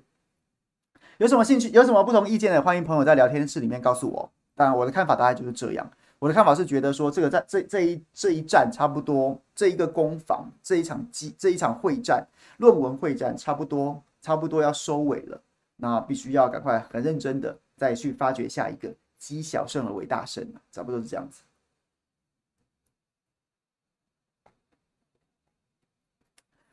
[1.19, 4.31] 有什么兴趣、有什么不同意见的，欢迎朋友在聊天室里面告诉我。
[4.55, 5.89] 当然，我的看法大概就是这样。
[6.19, 12.27] 我的看法是觉得说，这个在这这一这一战差不多，这一个攻防，这一场机这一场会战，
[12.59, 15.41] 论文会战差不多差不多要收尾了。
[15.77, 18.93] 那必须要赶快很认真的再去发掘下一个。
[19.19, 21.43] 积小胜而为大胜，差不多是这样子。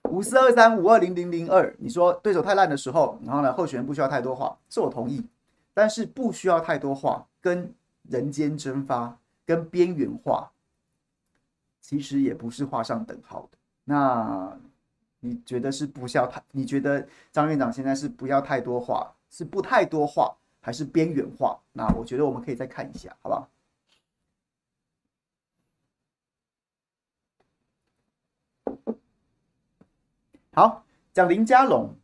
[0.09, 5.25] 五四二三五二零零零二，你说对手太烂的时候，然后呢，候选人不需要太多话，是我同意。
[5.73, 10.51] 但是不需要太多话，跟人间蒸发、跟边缘化，
[11.79, 13.57] 其实也不是画上等号的。
[13.85, 14.57] 那
[15.19, 16.41] 你觉得是不需要太？
[16.51, 20.35] 你觉得张院长现在是不要太多话，是不太多话？
[20.61, 23.47] 还是边缘化，那我觉得我们可以再看一下，好不好？
[30.53, 30.83] 好，
[31.13, 31.95] 讲林佳龙，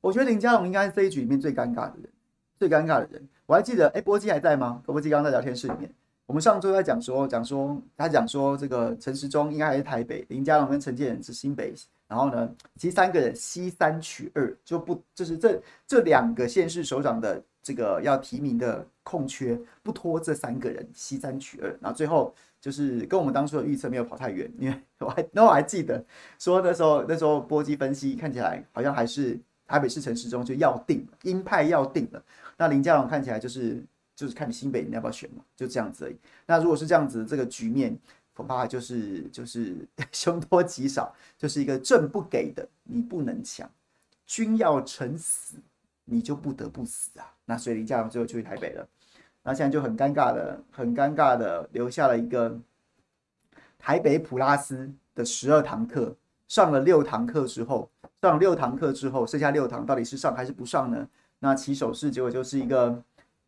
[0.00, 2.08] 我觉得林佳龙应该是这一局里面最尴尬的人，
[2.56, 3.28] 最尴尬的人。
[3.46, 4.80] 我还记得，哎，波基还在吗？
[4.86, 5.92] 波基刚刚在聊天室里面。
[6.24, 11.74] 我们上周在讲说，讲说他讲说这个陈时中应该还是台北，林佳龙跟陈建仁是新北。
[12.06, 21.68] 然后呢，其实三个人西三取二，就不就是这这两个县市首长的这个要提名的空缺，不拖这三个人西三取二。
[21.80, 26.02] 然后最后就是跟我们当初的预测没有跑太远， 因为我还那我还记得
[26.38, 32.24] 说那时候那时候波基分析看起来好像还是台北市城市中就要定了，鹰派要定了。
[32.56, 36.16] 那林佳龙看起来就是就是看你新北你要不要选嘛，就这样子而已。
[36.46, 37.98] 那如果是这样子这个局面。
[38.34, 43.68] 恐怕就是就是 凶多吉少，就是一个政不给的，你不能抢；
[44.26, 45.56] 君要臣死，
[46.06, 47.30] 你就不得不死啊。
[47.44, 48.88] 那所以林佳龙最后去台北了，
[49.42, 52.58] 那现在就很尴尬的，很尴尬的留下了一个
[53.78, 56.16] 台北普拉斯的十二堂课，
[56.48, 61.08] 上了六堂课之后，上了六堂课之后，剩下六堂到底是上还是不上呢？
[61.40, 63.02] 那起手式结果就是一个。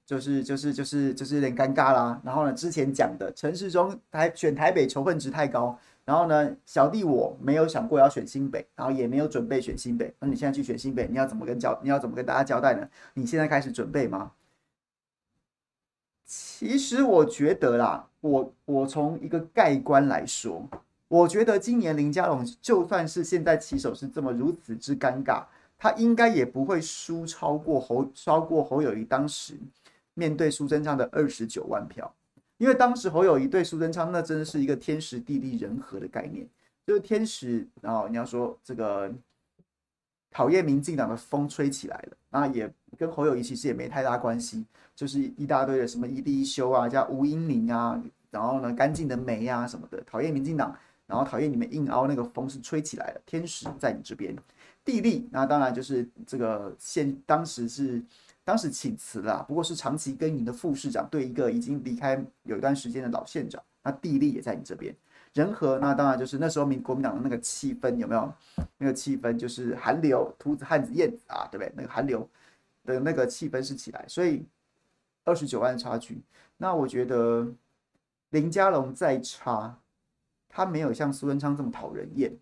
[0.07, 2.21] 就是就是就是就是有点尴尬啦。
[2.23, 5.79] 然后呢，之前讲的城市中台选台北仇恨值太高。
[6.05, 10.13] 然后呢，小弟我没有想过要选新北，然后也没有准备选新北。
[10.19, 12.87] 那你现在去选新北，你要怎么跟交你要怎么跟大家交代呢？
[13.15, 14.31] 你现在开始准备吗？
[16.57, 20.63] 其实我觉得啦，我我从一个盖棺来说，
[21.09, 25.43] 我觉得今年林佳龙就算是现在起手是这么如此之尴尬，
[25.77, 29.55] 他应该也不会输超过侯超过侯友谊当时。
[30.15, 32.15] 面对苏贞昌的二十九万票，
[32.59, 36.47] 因为当时侯友谊对苏贞昌那真的是一个天时地利人和的概念，
[36.87, 39.13] 就是天时，然后你要说这个
[40.35, 54.37] 讨厌民进党的风吹起来了，那也跟侯友谊其实也没太大关系，就是一大堆的什么一地一修啊，加吴音宁啊，然后呢干净的煤啊什么的，讨厌民进党，然后讨厌你们硬凹那个风是吹起来了，天时在你这边，
[54.85, 58.03] 地利那当然就是这个现当时是。
[58.47, 64.95] 当时请辞了，不过是长期耕耘的副市长，对一个已经离开有一段时间的老县长，那地利也在你这边。
[65.35, 68.33] 人和那当然就是那时候民国民党的那个气氛有没有？
[68.79, 71.73] 那个气氛就是韩流、秃子、汉子、燕子啊，对不对？
[71.77, 72.27] 那个韩流
[72.85, 74.43] 的那个气氛是起来，所以
[75.25, 76.23] 二十九万差距。
[76.57, 77.47] 那我觉得
[78.31, 79.77] 林佳龙再差，
[80.49, 82.35] 他没有像苏贞昌这么讨人厌。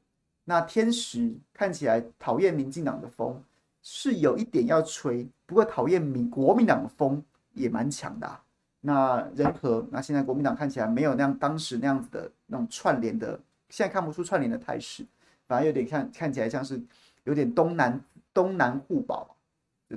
[0.45, 3.43] 那天时看起来讨厌民进党的风。
[3.85, 7.21] 是有一点要吹，不过讨厌民国民党的风
[7.53, 8.41] 也蛮强的。
[8.81, 15.05] 那人和那现在国民党看起来没有那样当时那样子的那种串联的，现在看不出串联的态势，
[15.49, 16.81] 反而有点像看起来像是
[17.25, 17.99] 有点东南
[18.35, 19.35] 东南互保，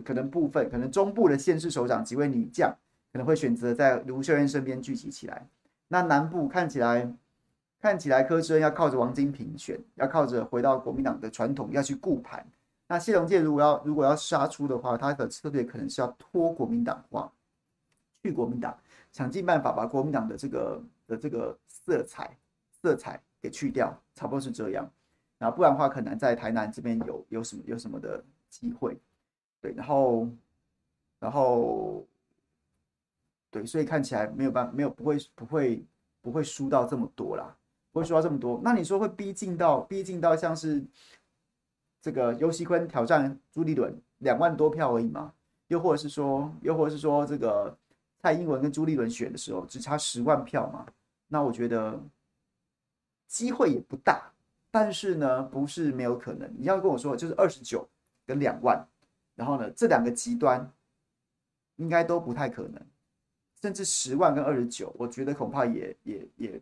[0.05, 2.73] 可能部分可能中部的县市首长几位女将
[3.11, 5.45] 可能会选择在卢秀燕身边聚集起来。
[5.89, 7.13] 那南部看起来
[7.81, 12.45] 看起来柯志恩要靠着王金平选，要靠着回到国民党的传统要去顾盘。
[12.87, 17.31] 那谢龙介如果要如果要杀出的话，他的策略可能是要拖国民党话，
[18.23, 18.77] 去国民党，
[19.11, 22.35] 想尽办法把国民党的这个的这个色彩
[22.85, 24.87] 色彩给去掉，差不多是这样。
[25.39, 28.95] 然后不然的话，可能在台南这边有有什么有什么的机会，
[29.59, 30.29] 对，然后
[31.19, 32.05] 然后
[33.49, 35.83] 对，所以看起来没有办，没有不会不会
[36.21, 37.55] 不会输到这么多啦，
[37.91, 38.61] 不会输到这么多。
[38.63, 40.83] 那你说会逼近到逼近到像是？
[42.01, 45.33] 这个尤锡坤挑战朱立伦两万多票而已嘛，
[45.69, 47.75] 又或者是说，又或者是说，这个
[48.21, 50.85] 蔡英文跟朱立伦选的时候只差十万票嘛？
[51.27, 51.99] 那我觉得
[53.27, 54.31] 机会也不大，
[54.71, 56.51] 但是呢，不是没有可能。
[56.57, 57.87] 你要跟我说，就是二十九
[58.25, 58.85] 跟两万，
[59.35, 60.71] 然后呢，这两个极端
[61.77, 62.81] 应该都不太可能，
[63.61, 66.61] 甚至十万跟二十九，我觉得恐怕也也也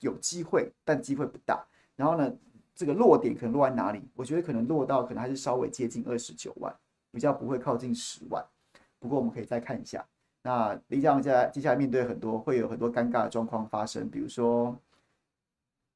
[0.00, 1.64] 有机会，但机会不大。
[1.96, 2.32] 然后呢？
[2.74, 4.00] 这个落点可能落在哪里？
[4.14, 6.74] 我觉得可能落到可能还是稍微接近二十九万，
[7.10, 8.42] 比较不会靠近十万。
[8.98, 10.02] 不过我们可以再看一下。
[10.42, 14.74] 那李佳龙接接下来面对很多会有很多尴尬的状况发生，比如说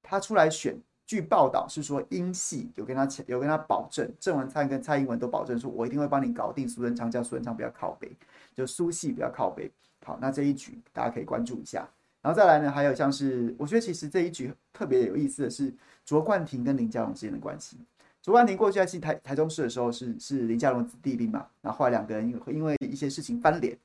[0.08, 8.10] 他出来选，据报道是说英系有跟他有跟他保证，郑文灿跟蔡英文都保证说，我一定会帮你搞定苏贞昌，叫苏贞昌不要靠北，
[8.54, 9.70] 就苏系不要靠北。
[10.04, 11.88] 好，那这一局大家可以关注一下。
[12.22, 17.76] 然后再来呢，还有像是我觉得其实这一局特别有意思的是卓冠廷跟林佳龙之间的关系。
[18.22, 23.76] 卓冠廷过去在进台台中市的时候是是林佳龙子弟兵嘛，然后后来两个人因为因为一些事情翻脸，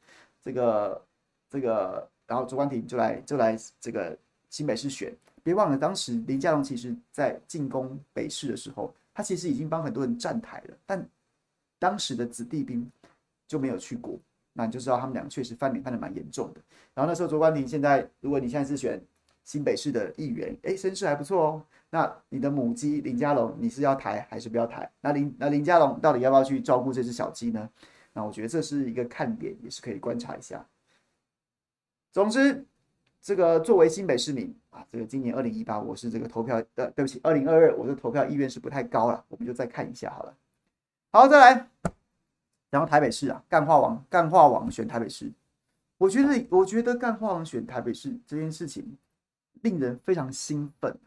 [0.43, 1.01] 这个
[1.49, 4.17] 这个，然后卓冠廷就来就来这个
[4.49, 5.13] 新北市选。
[5.43, 11.09] 别忘了当时林佳龙其实在进攻北市的时候，他其实已经帮很多人站台了，但
[11.79, 12.89] 当时的子弟兵
[13.47, 14.19] 就没有去过。
[14.53, 16.61] 那你就知道他们俩确实翻脸翻得蛮严重的。
[16.93, 19.01] 然后那时候卓冠廷，现在如果你现在是选
[19.45, 21.63] 新北市的议员，哎，声势还不错哦。
[21.89, 24.91] 那你的母鸡林佳龙，你是要抬还是不要抬？
[24.99, 27.69] 那林那林佳龙到底要不要去照顾这只小鸡呢？
[28.13, 30.65] 那我觉得这是一个看点，也是可以观察一下。
[32.11, 32.65] 总之，
[33.21, 40.35] 这个作为新北市民啊，这个今年二零一八，我是这个投票，呃，对不起，二零二二，我的投票意愿是不太高了，我们就再看一下好了。
[41.11, 41.69] 好，再来，
[42.71, 45.31] 然后台北市啊，干话王，干话王选台北市，
[45.99, 48.97] 我觉得，我觉得干话王选台北市这件事情
[49.61, 50.97] 令人非常兴奋。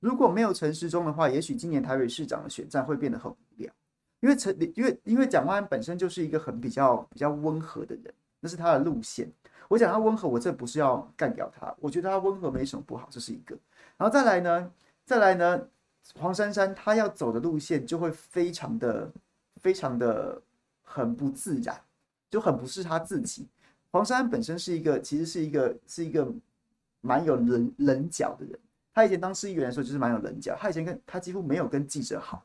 [0.00, 3.72] 如果没有陈时中的话，也许今年台北市长的选战会变得很无聊，
[4.18, 9.30] 因为陈，因为因为蒋万安本身就是一个很比较比较温和的人，那是他的路线。
[9.74, 13.56] 我讲他温和，我这不是要干掉他，我觉得他温和没什么不好，这是一个。
[13.96, 14.70] 然后再来呢，
[15.04, 15.60] 再来呢，
[16.16, 19.10] 黄珊珊他要走的路线就会非常的
[19.56, 20.40] 非常的
[20.84, 21.76] 很不自然，
[22.30, 23.48] 就很不是他自己。
[23.90, 26.32] 黄珊珊本身是一个，其实是一个是一个
[27.00, 28.56] 蛮有棱棱角的人。
[28.92, 32.44] 他以前当市议员的时候就是蛮有棱角，他以前跟他几乎没有跟记者好，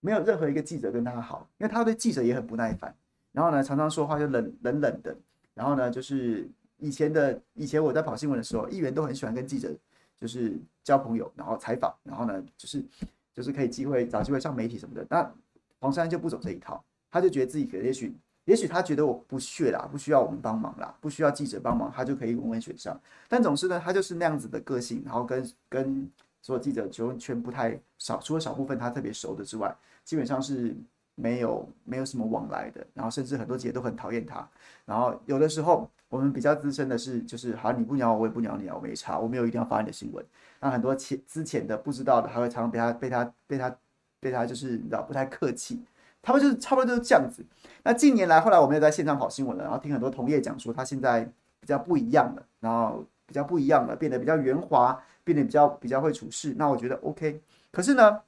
[0.00, 2.94] 没有任何一个记者跟他好，因为他对记者也很不耐烦。
[3.32, 5.14] 然后呢，常常说话就冷冷冷的。
[5.52, 6.48] 然后呢，就是
[6.80, 9.72] 以前的以前我在跑新闻的时候，议员都很喜欢跟记者
[10.16, 12.84] 就是交朋友，然后采访，然后呢，就是
[13.32, 15.06] 就是可以机会找机会上媒体什么的。
[15.08, 15.32] 那
[15.78, 18.14] 黄珊就不走这一套，他就觉得自己可也许。
[18.46, 22.98] 也许他觉得我不屑啦，不需要我们帮忙啦，不需要记者帮忙，他就可以稳稳选上。
[23.28, 26.10] 但总是呢，他就是那样子的个性，然后跟跟
[26.42, 29.72] 所有记者就全不太少，除了少部分他特别熟的之外，
[30.04, 30.74] 基本上是
[31.14, 32.84] 没有没有什么往来的。
[32.92, 34.48] 然后甚至很多记者都很讨厌他。
[34.84, 40.22] 然后有的时候我们比较资深的是，就是好，你不鸟我，我也不鸟你啊，我没差，我没有一定要发你的新闻。
[40.60, 43.76] 那很多前之前的不知道的，还会常常被他被他被他
[44.18, 45.80] 被他就是你知道不太客气。
[46.20, 47.42] 他们就是差不多就是这样子。
[47.84, 51.24] 那近年来，后来我们也在线上跑新闻了，然后听很多同业讲说，他现在
[51.60, 56.54] 比较不一样了，然后比较不一样了，变得比较圆滑，变得比较比较会处事。
[56.58, 57.40] 那我觉得 OK。
[57.70, 58.20] 可是呢，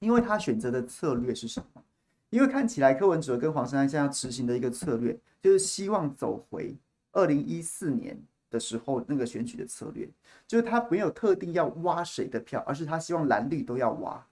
[0.00, 1.82] 因为他选择的策略是什么？
[2.30, 6.76] 因为看起来柯文哲跟黄珊珊现在执行的一个策略，就是希望走回
[7.18, 8.16] 二零一四年
[8.48, 10.08] 的时候那个选举的策略，
[10.46, 14.24] 就是他没有特定要挖谁的票，而是他希望蓝绿都要挖。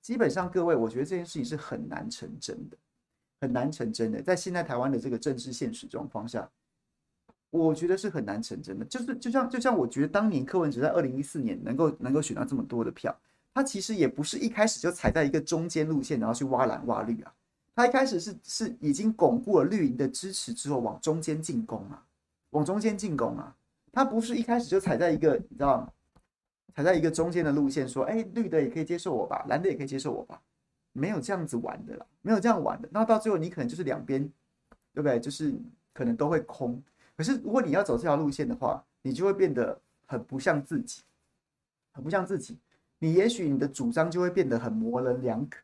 [0.00, 2.76] 基本上，各位，我觉得这件事情是很难成真的，
[3.40, 4.22] 很难成真的。
[4.22, 6.48] 在现在台湾的这个政治现实状况下，
[7.50, 8.84] 我觉得是很难成真的。
[8.84, 13.14] 就是，就像，就像我觉得当年柯文哲在二零一四年能够能够选到这么多的票，
[13.52, 17.34] 他其实也不是一开始就踩在一个中间路线，然后去挖蓝挖绿啊。
[17.74, 22.04] 他一开始是是已经巩固了绿营的支持之后，往中间进攻啊，
[22.50, 23.56] 往中间进攻啊。
[23.92, 25.92] 他不是一开始就踩在一个，你知道吗？
[26.74, 30.40] 踩在一个中间的路线，说：“哎，绿的也可以接受我吧，蓝的也可以接受我吧。”
[30.92, 32.88] 没有这样子玩的啦，没有这样玩的。
[32.92, 34.22] 那到最后，你可能就是两边，
[34.92, 35.18] 对不对？
[35.20, 35.54] 就是
[35.92, 36.82] 可能都会空。
[37.16, 41.02] 可是如果你要走这条路线的话，你就会变得很不像自己，
[41.92, 42.58] 很不像自己。
[42.98, 45.60] 你也许你的主张就会变得很模棱两可，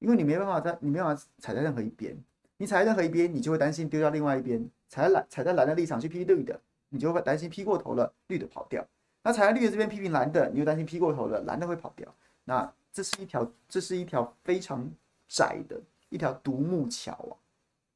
[0.00, 2.16] 因为你没办法在，你没办法踩在任何一边。
[2.58, 4.68] 你踩在任何一边，你就会担心丢掉另外一边。
[4.88, 8.84] 踩在蓝，踩在蓝的立场去批绿的，你就会担心批过头了，绿的跑掉。
[9.22, 12.12] 那踩在绿的这边批评蓝的，你就担心批过头了，蓝的会跑掉。
[12.44, 14.90] 那这是一条，这是一条非常
[15.28, 17.34] 窄的一条独木桥啊。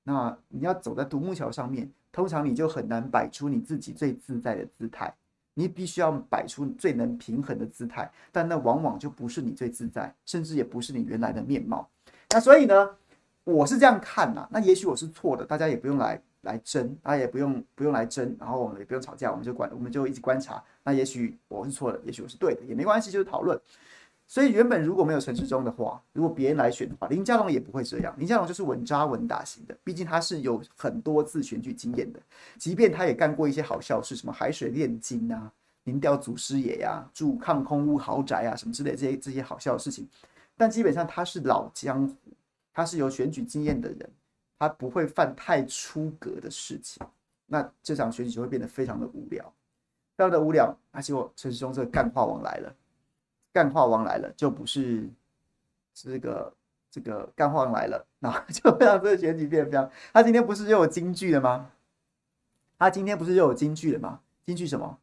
[0.05, 5.13] 那你要走在独木桥上面，通常你就很难摆出你自己最自在的姿态。
[5.55, 11.87] 你必须要摆出最能平衡的姿态，但那往往就不是你最自在，甚至也不是你原来的面貌。
[12.31, 12.89] 那所以呢，
[13.45, 14.49] 我是这样看呐。
[14.51, 16.21] 那也许我是错的，大家也不用来。
[16.43, 20.61] 来争，大家也不用不用来争，然后我们也不用吵架，我们就观，我们就一直观察。
[20.83, 23.57] 那也许我是错的，也许我是对的，也没关系，就是讨论。
[24.27, 28.13] 所以原本如果没有陈时中的话，如果别人来选的话，林佳龙也不会这样。
[28.19, 32.19] 林佳龙就是稳扎稳打型的，毕竟他是有很多次选举经验的，
[32.59, 35.49] 即便他也干过一些好笑事，什么海水炼金啊、
[35.85, 40.09] 民调祖师爷呀、住抗空屋豪宅啊什么之类这些这些好笑的事情，
[40.57, 42.17] 但基本上他是老江湖，
[42.73, 44.11] 他是有选举经验的人。
[44.59, 47.05] 他不会犯太出格的事情，
[47.47, 49.45] 那这场选举就会变得非常的无聊，
[50.17, 50.73] 非常的无聊。
[50.93, 52.73] 而且我陈世忠这个干话王来了，
[53.53, 55.11] 干话王来了，就不是
[55.93, 56.55] 这个
[56.93, 59.91] 这个干话王来了，那 就会让这个选举变得非常。
[60.13, 61.73] 他今天不是又有金句了吗？
[62.79, 64.21] 他今天不是又有金句了吗？
[64.45, 64.97] 金句什么？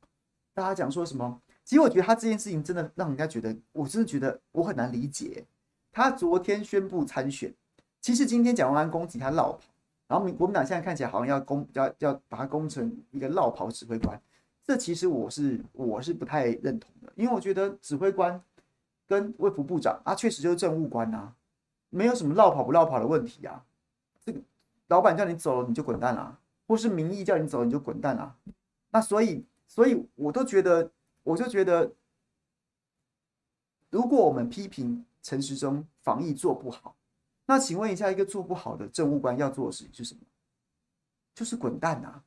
[0.54, 1.42] 大家讲说什么？
[1.66, 5.46] 其实我觉得他这件事情真的让人家觉得，我真的觉得我很难理解。
[5.92, 7.54] 他昨天宣布参选。
[8.02, 9.60] 其实今天蒋万安攻击他落跑，
[10.08, 14.20] 然后民国民党现在看起来好像要攻，要要把他攻成一个落跑指挥官，
[14.64, 18.42] 这其实我是我是不太认同的，因为我觉得指挥官
[19.06, 21.34] 跟卫福部长啊，确实就是政务官啊，
[21.90, 23.66] 没有什么落跑不落跑的问题啊。
[24.24, 24.40] 这个
[24.88, 28.36] 老板叫你走了你就滚蛋啊，或是民意叫你走你就滚蛋啊。
[28.92, 30.90] 那所以所以我都觉得
[31.24, 31.92] 我就觉得，
[33.90, 36.96] 如果我们批评陈时中防疫做不好，
[37.46, 40.22] 那请问一下，一个做不好的政务官要做的事情是什么？
[41.36, 42.22] 就是滚蛋呐！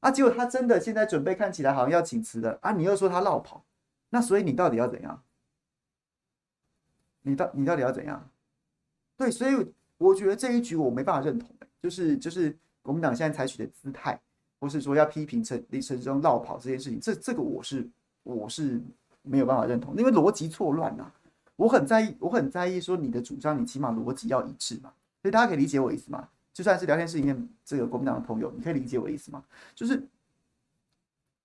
[0.00, 2.72] 啊，结果他真的现在准备看起来好像要请辞了啊！
[2.72, 3.64] 你又说他落跑，
[4.10, 5.22] 那所以你到底要怎样？
[7.22, 8.30] 你到你到底要怎样？
[9.16, 11.50] 对，所以我觉得这一局我没办法认同，
[11.82, 14.18] 就是就是国民党现在采取的姿态，
[14.60, 17.86] 或是说要批评陈李陈时中落跑这件事情，这这个我是
[18.22, 18.80] 我是
[19.22, 21.12] 没有办法认同，因为逻辑错乱呐。
[21.58, 24.92] 我很在意，我很在意说你的主张，你起码逻辑要一致嘛。
[25.20, 26.28] 所以大家可以理解我意思吗？
[26.54, 29.42] 就算是聊天室里面这个国民党的朋友，你可以理解我意思吗？
[29.74, 30.06] 就是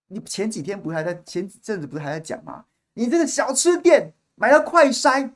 [0.09, 2.65] 你前几天不是还在前阵子不是还在讲吗？
[2.93, 5.31] 你这个小吃店买了快筛，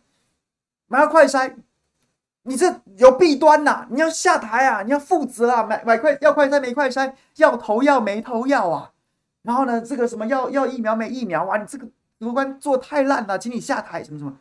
[0.86, 1.56] 买了快筛，
[2.44, 4.84] 你这有弊端呐、你要下台啊！
[4.84, 5.64] 你要负责啊！
[5.64, 8.94] 买买快要快筛没快筛，要投药没投药啊！
[9.42, 11.58] 然后呢，这个什么要要疫苗没疫苗啊？
[11.58, 11.88] 你这个
[12.20, 14.38] 主管做太烂了，请你下台什么什么。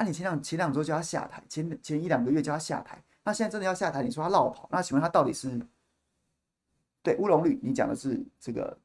[0.00, 4.02] 那、啊、你前两前两周就要下台，前前一两个月就要下台，那现在真的要下台？
[4.02, 5.60] 你说他落跑，那请问他到底是？
[7.02, 8.78] 对乌龙绿，你讲的是这个？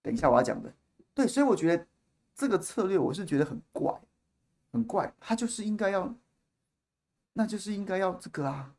[0.00, 0.72] 等一下我要讲的，
[1.12, 1.86] 对，所以我觉得
[2.34, 3.94] 这个策略我是觉得很怪，
[4.72, 6.14] 很怪，他就是应该要，
[7.34, 8.74] 那就是应该要这个啊，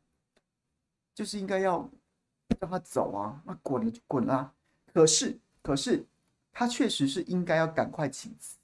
[1.14, 1.88] 就是应该要
[2.58, 4.52] 让他走啊，那滚就滚啊。
[4.92, 6.04] 可是可是
[6.52, 8.55] 他确实是应该要赶快请辞。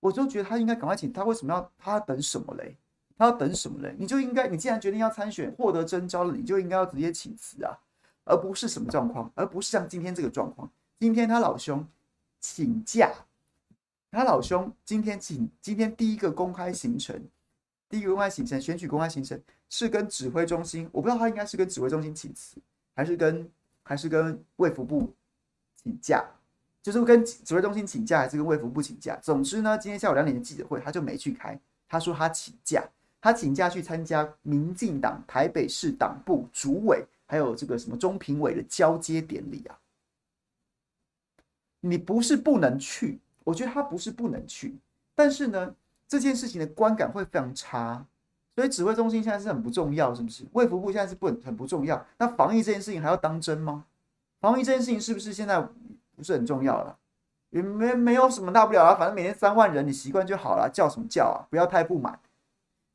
[0.00, 2.76] 我就觉得他应该赶快请他，为什么要他要等什么嘞？
[3.18, 3.94] 他要等什么嘞？
[3.98, 7.78] 你就应该，你既然决定要参选，获得征召了，你就应该要直接请辞啊，
[8.24, 10.70] 而不是什么状况，而不是像今天这个状况。
[10.98, 11.86] 今天他老兄
[12.40, 13.10] 请假，
[14.10, 17.22] 他老兄今天请今天第一个公开行程，
[17.88, 19.40] 第一个公开行程，选举公开行程
[19.70, 22.58] 是跟指挥中心，我不知道他应该是跟指挥中心请辞，
[22.94, 23.50] 还是跟
[23.82, 25.10] 还是跟卫福部
[25.82, 26.22] 请假。
[26.86, 29.18] 就是跟指挥中心请假，还是跟卫福部请假？
[29.20, 31.58] 总之呢，今天下午两点的记者会，他就没去开。
[31.88, 32.80] 他说他请假，
[33.20, 39.76] 他请假去参加民进党台北市党部主委，还有这个什么中评委的交接典礼啊。
[41.80, 44.72] 你不是不能去，我觉得他不是不能去，
[45.12, 45.74] 但是呢，
[46.06, 48.06] 这件事情的观感会非常差。
[48.54, 50.44] 所以指挥中心现在是很不重要，是不是？
[50.52, 52.06] 卫福部现在是不很不重要？
[52.16, 53.86] 那防疫这件事情还要当真吗？
[54.40, 55.68] 防疫这件事情是不是现在？
[56.16, 56.96] 不是很重要了，
[57.50, 61.46] 也没没有什么大不了啊，反正每天三万人，你习惯就好了，叫什么叫啊？
[61.50, 62.18] 不要太不满。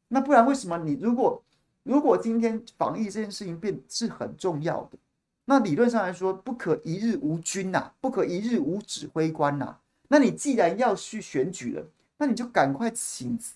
[0.07, 1.41] 那不然为什么你如果
[1.83, 4.97] 如果今天防疫这件事情变是很重要的，
[5.45, 9.77] 那理论上来说不可一日无军呐，不可一日无指挥官呐。
[10.09, 11.85] 那你既然要去选举了，
[12.17, 13.55] 那你就赶快请辞。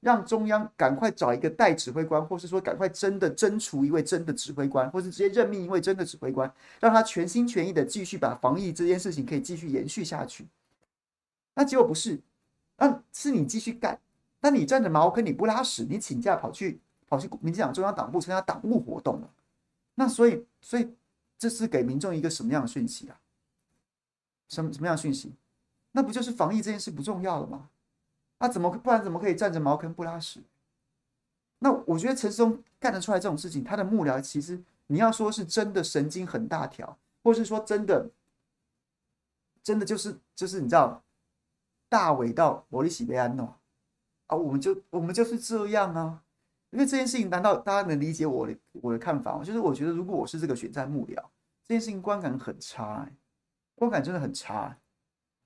[0.00, 10.46] 让中央赶快找一个代指挥官，或是说赶快真的征除一位真的指挥官，或是直接任命一位真的指挥官，让他全心全意的继续把防疫这件事情可以继续延续下去。
[11.54, 12.18] 那结果不是，
[12.78, 14.00] 那是你继续干，
[14.40, 19.30] 那你占着茅坑你不拉屎，你请假跑去跑去民进党中央党部参加党务活动了。
[19.96, 20.88] 那所以所以
[21.38, 23.20] 这是给民众一个什么样的讯息啊？
[24.48, 25.34] 什么什么样的讯息？
[25.92, 27.68] 那不就是防疫这件事不重要了吗？
[28.42, 30.42] 那、啊、怎么不然怎么可以占着茅坑不拉屎？
[31.58, 38.08] 那我觉得陈时中干得出来这种事情，他的幕僚其实你要说是真的神经很大条，或是说真的
[39.62, 41.02] 真的就是就是你知道
[41.90, 43.58] 大尾到摩利西贝安诺
[44.28, 46.22] 啊，我们就我们就是这样啊。
[46.70, 49.44] 因为这件事情，难道大家能理解我的我的看法吗？
[49.44, 51.16] 就是我觉得如果我是这个选战幕僚，
[51.66, 53.12] 这件事情观感很差、欸，
[53.74, 54.76] 观感真的很差、欸。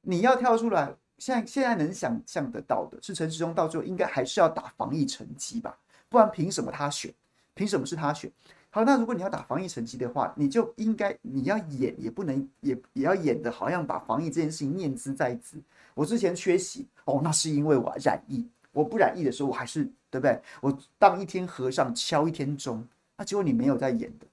[0.02, 0.94] 你要跳出来。
[1.18, 5.78] 现在现在能想象得到的是，陈时中到最后应该还是要打防疫成绩吧？
[6.08, 7.12] 不然凭什么他选？
[7.54, 8.30] 凭什么是他选？
[8.70, 15.56] 好，那如果你要打防疫成绩的话，你就应该你要演也不能也也要演的好像把防疫这件事情念兹在兹。
[15.94, 20.42] 我之前缺席哦，那是因为我染疫，我不染疫的时候我还是对不对？
[20.60, 22.84] 我当一天和尚敲一天钟，
[23.16, 24.26] 那结果你没有在演的，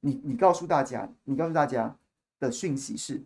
[0.00, 1.96] 你你告诉大家，你告诉大家
[2.38, 3.22] 的讯息是。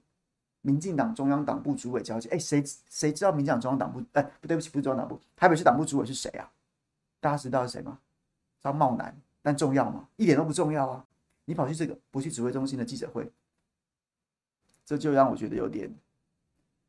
[0.63, 4.03] 民进党中央党部主委交接，哎，谁谁知道民进党中央党部？
[4.13, 6.51] 哎，不对不起，不是中央党部，台北市党部主委是谁啊？
[7.21, 7.99] 大家知道是谁吗？
[8.61, 10.09] 张茂南，但重要吗？
[10.17, 11.05] 一点都不重要啊！
[11.45, 13.29] 你跑去这个，不去指挥中心的记者会，
[14.85, 15.93] 这就让我觉得有点，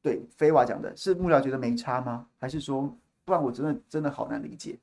[0.04, 2.28] 对，飞娃讲的是幕僚觉得没差吗？
[2.40, 2.96] 还是说，
[3.26, 4.78] 不然我真的真的好难理解，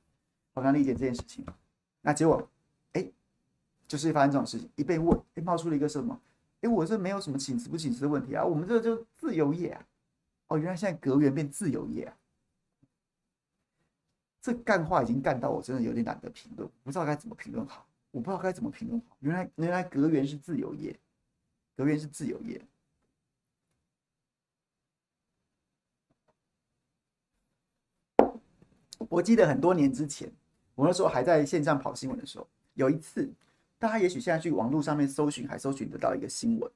[0.53, 1.45] 好难理解这件事情。
[2.01, 2.45] 那结果，
[2.91, 3.09] 哎，
[3.87, 6.19] 就是发生这种事情，一被问，哎，冒出了一个什么？
[6.61, 9.87] 哎，我这没有什么请辞不请辞的问题啊，我们这就自由业啊。
[10.47, 12.17] 哦，原来现在隔员变自由业啊，
[14.41, 19.15] 这干话已经干到我真的有点懒得评论，不知道该怎么评论好，我不知道该怎么评论好。
[19.19, 20.99] 原来原来隔员是自由业，
[21.75, 22.61] 隔员是自由业。
[29.09, 30.31] 我记得很多年之前，
[30.75, 33.31] 我那时候还在线上跑新闻的时候，有一次，
[33.81, 36.71] 大家也许现在去网络上面搜寻，还搜寻得到一个新闻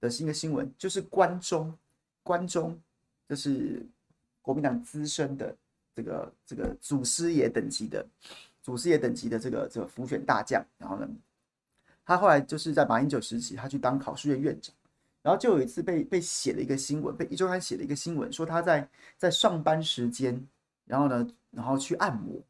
[0.00, 1.76] 的新的新闻，就是关中，
[2.22, 2.80] 关中，
[3.28, 3.84] 就是
[4.40, 5.54] 国民党资深的
[5.94, 8.06] 这个这个祖师爷等级的
[8.62, 11.06] 祖师爷等级的这个这个辅选大将，然后呢，
[12.02, 14.74] 他后来就是在马英九时期，他去当考试院院长。
[15.20, 18.88] 然后就有一次被被写了一个新闻，被一周刊写了一个新闻，说他在
[19.18, 20.42] 在上班时间，
[20.86, 22.40] 然后呢，然后去按摩，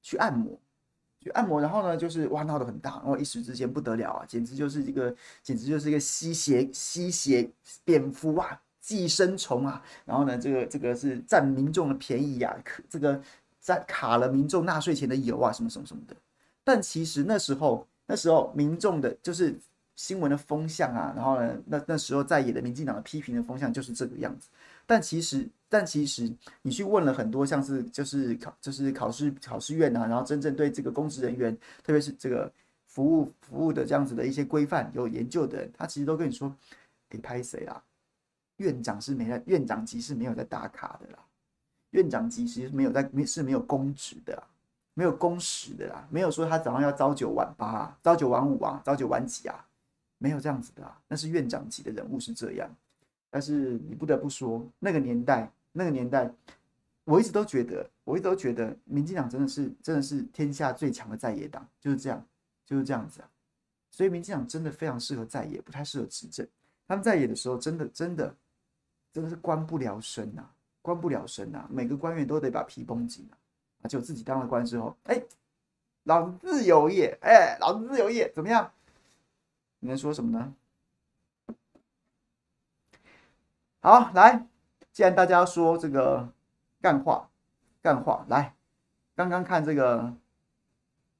[0.00, 0.56] 去按摩，
[1.24, 7.48] 就按摩，然后呢，就是哇闹得很大，然后一时之间不得了啊，简直就是一个，简直就是一个吸血吸血
[7.84, 13.20] 蝙蝠啊，寄生虫啊，然后呢，这个这个是占民众的便宜呀、啊，可这个
[13.60, 16.16] 占卡了民众纳税钱的油啊，什么什么什么的。
[16.64, 19.58] 但其实那时候那时候民众的就是。
[19.94, 24.48] 新闻的风向啊，然后呢，那那时候在野的民进党的批评的风向就是这个样子。
[24.86, 26.30] 但其实，但其实，
[26.62, 32.52] 你去问了很多像是就是考就是考试考试院啊，然后真正对这个公职人员，特别是这个
[32.86, 36.54] 服务服务的这样子的一些规范有研究的人，他其实都跟你说，
[37.08, 37.82] 给拍谁啦？
[38.56, 41.18] 院长是没在，院长级是没有在打卡的啦，
[41.90, 44.42] 院长级其实没有在没是没有公职的，
[44.94, 49.64] 没有工时的啦，没有说他早上要朝九晚八，朝九晚五啊，朝九晚几啊。
[50.18, 52.70] 没有这样子的啊，那是院长级的人物是这样，
[53.34, 56.30] 但是你不得不说，那个年代，那个年代，
[57.04, 62.22] 我一直都觉得，我一直都觉得，民进党真的是真的是天下最强的在野党，就是这样，
[62.66, 63.28] 就是这样子啊。
[63.90, 66.46] 所以民进党真的非常适合在野，不太适合执政。
[66.86, 68.36] 他们在野的时候，真的真的
[69.14, 70.46] 真的是官不聊生呐，
[70.82, 73.34] 官不聊生呐，每个官员都得把皮绷紧啊。
[73.82, 75.20] 啊，就自己当了官之后，哎，
[76.04, 78.70] 老子自由业，哎，老子自由业怎么样？
[79.80, 80.54] 你能说什么呢？
[83.84, 84.46] 好，来，
[84.92, 86.28] 既然大家说这个
[86.80, 87.28] 干话，
[87.82, 88.54] 干话，来，
[89.16, 89.98] 刚刚看这个，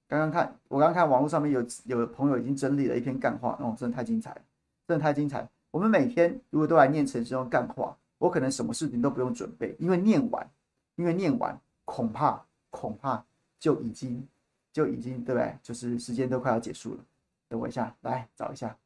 [0.06, 4.40] 刚刚看，我刚刚看网络上面有有朋友已经整理了一篇干话，哦，真的太精彩了，
[4.86, 5.44] 真的太精彩。
[5.72, 10.48] 我们每天如果都来念陈时中干话，我可能什么事情都不用准备，因为念完，
[10.94, 13.24] 因为念完，恐怕恐怕
[13.58, 14.24] 就已经
[14.72, 15.58] 就已经对不对？
[15.64, 17.00] 就是时间都快要结束了。
[17.48, 18.76] 等我一下，来找一下。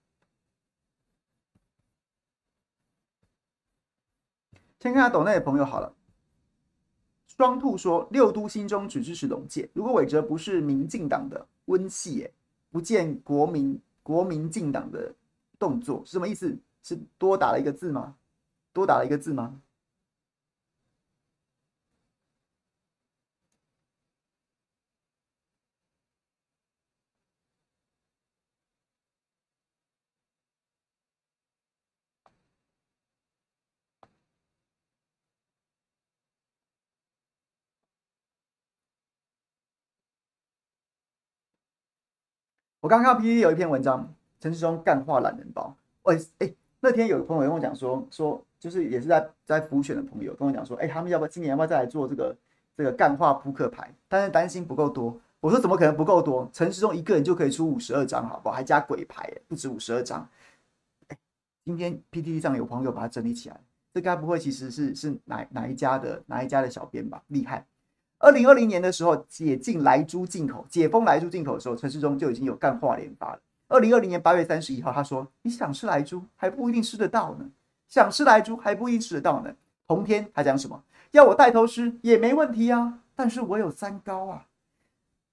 [4.87, 5.93] 先看下抖内的朋友好了。
[7.27, 12.31] 双兔说：“六都心中只支持龙界，如果伟哲不是民进党的温系，哎，
[12.71, 15.13] 不见国民国民进党的
[15.59, 16.57] 动作，是什么意思？
[16.85, 18.15] 是多打了一个字吗？
[18.73, 19.61] 多打了一个字吗？”
[42.87, 45.77] 我刚看到 PTT 有一篇文章，陈时中干话懒人包。
[46.05, 52.37] 哎哎，那天有朋友跟我讲说说，就是也是在在辅选的朋友跟我讲说，哎，他们要不要今年要不要再来做这个
[52.77, 53.93] 这个干话扑克牌？
[54.07, 55.21] 但是担心不够多。
[55.41, 56.49] 我说怎么可能不够多？
[56.53, 58.55] 陈时中一个人就可以出五十二张，好不好？
[58.55, 60.25] 还加鬼牌，不止五十二张。
[61.09, 61.17] 哎，
[61.65, 63.61] 今天 PPT 上有朋友把它整理起来，
[63.95, 67.21] 这该不会其实是是哪哪一家的哪一家的小编吧？
[67.27, 67.67] 厉害。
[68.19, 73.41] 二零二零年的时候，解禁莱猪进口，解封莱猪进口的时候，陈时中就已经有干话连发了。
[73.69, 77.51] 二零二零年八月三十一号，他说：“你想吃莱猪还不一定吃得到呢，
[77.89, 79.55] 想吃莱猪还不一定吃得到呢。”
[79.87, 80.83] 同天他讲什么？
[81.11, 84.47] 要我带头吃也没问题啊，但是我有三高啊。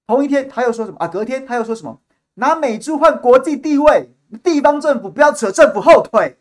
[0.06, 1.08] 同一天他又说什么啊？
[1.08, 2.00] 隔天他又说什么？
[2.36, 4.10] 拿美猪换国际地位，
[4.44, 6.38] 地方政府不要扯政府后腿。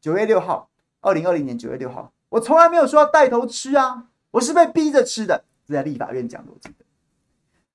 [0.00, 0.68] 九月六号，
[1.00, 4.08] 二零二零年九月六号，我从来没有说要带头吃啊。
[4.34, 6.84] 我是被逼着吃的，是在立法院讲的，我记得。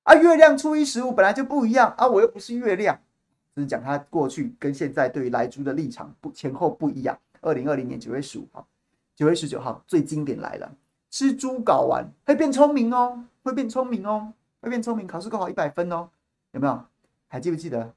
[0.03, 2.99] 啊，月亮初一十五本来就不一样啊，我又不是月亮，
[3.55, 7.17] 只是讲他过去跟现在对于来猪的立场不前后不一样。
[7.39, 8.67] 二零二零年九月十五号，
[9.15, 10.69] 九月十九号最经典来了，
[11.09, 16.09] 吃猪睾丸会变聪明哦，会变聪明哦，会变聪明，考试考好一百分哦，
[16.51, 16.83] 有没有？
[17.29, 17.93] 还记不记得？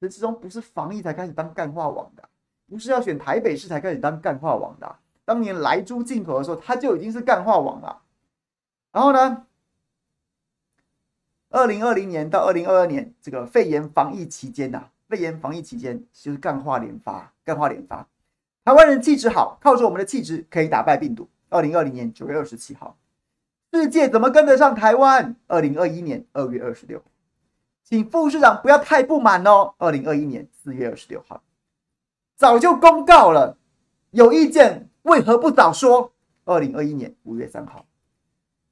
[0.00, 2.28] 陈时中不是防疫才开始当干话王的，
[2.68, 4.96] 不是要选台北市才开始当干话王的。
[5.28, 8.00] 当年莱猪进口的时候，它就已经是干化网了。
[8.90, 9.44] 然后呢，
[11.50, 18.08] 二零二零年到二零二二年这个肺炎防疫期间呐，肺炎防疫期间就是干化连发，干化连发。
[18.64, 21.28] 台湾人气质好，靠着我们的气质可以打败病毒。
[21.50, 22.96] 二零二零年九月二十七号，
[23.70, 25.36] 世界怎么跟得上台湾？
[25.46, 27.02] 二零二一年二月二十六，
[27.84, 29.74] 请副市长不要太不满哦。
[29.76, 31.42] 二零二一年四月二十六号，
[32.34, 33.58] 早就公告了，
[34.12, 34.88] 有意见。
[35.08, 36.12] 为何不早说？
[36.44, 37.86] 二零二一年五月三号，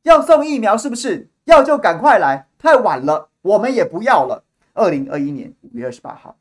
[0.02, 1.30] 要送疫苗是不是？
[1.44, 4.44] 要就赶快来，太晚了我们也不要了。
[4.74, 6.36] 二零二一年五月二十八号，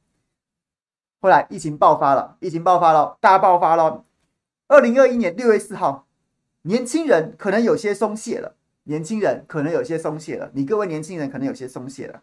[1.21, 4.03] 后来疫情爆发了，疫情爆发了，大爆发了。
[4.67, 6.07] 二零二一年六月四号，
[6.63, 12.21] 年轻人可能有些松懈了，年轻人可能有些松懈了，你各位年轻人可能有些松懈了。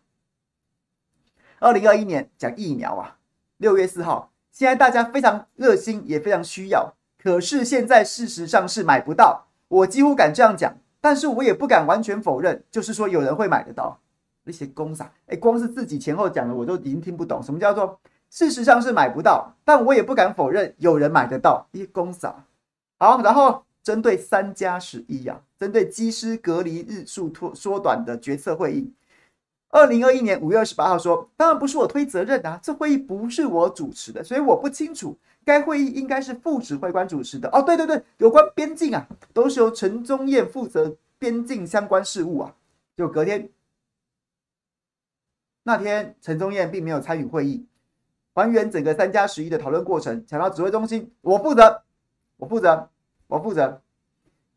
[1.60, 3.16] 二零二一年讲疫苗啊，
[3.56, 9.46] 六月四号，现在大家非常热心，也非常需要，可是现在事实上是买不到。
[9.68, 13.98] 我几乎敢这样讲，但是我也不敢完全否认，就是说有人会买得到。
[14.44, 17.40] 那些公傻，哎，光是自己前后讲的，我都已经听不懂。
[17.40, 17.96] 什么叫做
[18.28, 21.64] 事实上是买不到，但我也不敢否认有人买得到。
[21.70, 22.44] 一些公傻。
[22.98, 28.92] 好，然后针对三加十一啊，针对机师隔离日数拖缩短的决策会议，
[29.70, 37.48] 二零二一年五月二十八号说，当然不是我推责任啊，这会议不是我主持的，所以我不清楚该会议应该是副指挥官主持的。
[37.52, 42.54] 哦，对对对，有关边境啊，都是由陈宗彦负责边境相关事务啊，
[42.96, 43.50] 就隔天。
[45.64, 47.64] 那天，陈宗彦并没有参与会议，
[48.34, 51.82] 还原整个三加十一的讨论过程，抢到指挥中心，我负责，
[52.36, 52.90] 我负责，
[53.28, 53.80] 我负责。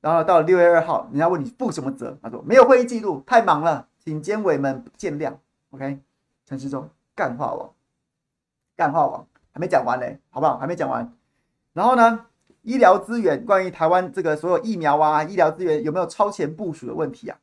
[0.01, 2.17] 然后到六月二号，人家问你负什么责？
[2.21, 5.33] 他说没有会议记录，太忙了，请监委们见谅。
[5.71, 5.99] OK，
[6.45, 7.73] 陈世忠干话王，
[8.75, 10.57] 干话王还没讲完嘞，好不好？
[10.57, 11.09] 还没讲完。
[11.71, 12.25] 然后呢，
[12.63, 17.37] 医疗资源，关于台湾这个所有疫苗啊，医疗资源有没有超前部署的问题啊？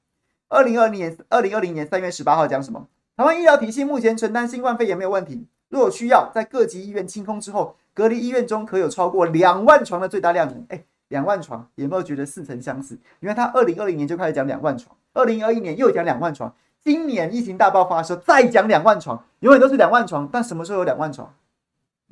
[0.51, 2.87] 二零二零年，二零二零年三月十八号讲什么？
[3.17, 5.47] 台湾医疗体系目前承担新冠肺炎没有问题。
[5.71, 10.67] 如果需要，在各级医院清空之后，隔离医院中可有超过两万床的最大量能。
[10.69, 12.93] 哎，两万床有没有觉得似曾相识？
[13.21, 16.55] 因为他二零二零年就开始讲两万床，二零二一年又讲两万床，
[16.85, 20.29] 今年疫情大爆发的时候再讲两万床，永远都是两万床。
[20.31, 21.33] 但什么时候有两万床？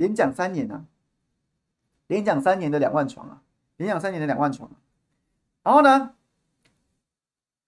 [0.01, 0.83] 连讲三年啊，
[2.07, 3.43] 连讲三年的两万床啊，
[3.77, 4.71] 连讲三年的两万床。
[5.63, 6.15] 然后呢，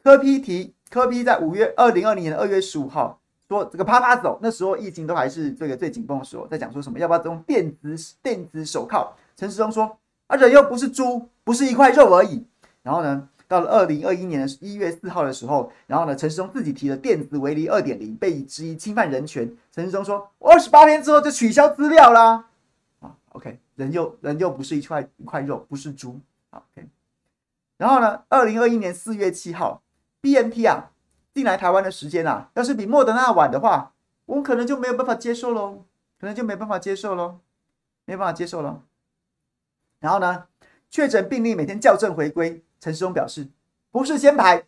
[0.03, 3.19] 柯 P 提柯 P 在五月二零二零年的二月十五号。
[3.49, 9.13] 说这个啪啪走，那时候疫情都还是这个最紧绷的时候，在讲说什么要不要用电子电子手铐？
[9.37, 12.47] 陈时中说啊，人又不是猪，不是一块肉而已。
[12.83, 19.55] 然后呢，到了二零二一年的一月四号的时候，然后呢，陈世忠自己提了电子围篱二点零，被质疑侵犯人权。
[19.71, 22.47] 陈世忠说，我二十八天之后就取消资料啦。
[23.01, 26.19] 啊，OK，人又人又不是一块一块肉，不是猪。
[26.51, 26.87] OK，
[27.77, 29.83] 然后呢，二零二一年四月七号
[30.23, 30.89] ，BNT 啊。
[31.35, 33.95] 进来台湾的时间啊，要是比莫德纳晚的话，
[34.27, 35.83] 我们可能就没有办法接受喽，
[36.21, 37.39] 可能就没办法接受喽，
[38.05, 38.83] 没办法接受了。
[39.99, 40.45] 然后呢，
[40.91, 43.49] 确诊病例每天校正回归，陈时中表示，
[43.93, 44.65] 不是先排，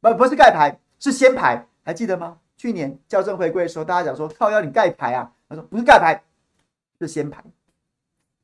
[0.00, 2.38] 不不是盖牌，是先排，还记得吗？
[2.56, 6.22] 去年校正回归的时候，大家讲说靠要你盖牌啊，他说不是盖牌，
[7.00, 7.42] 是先排。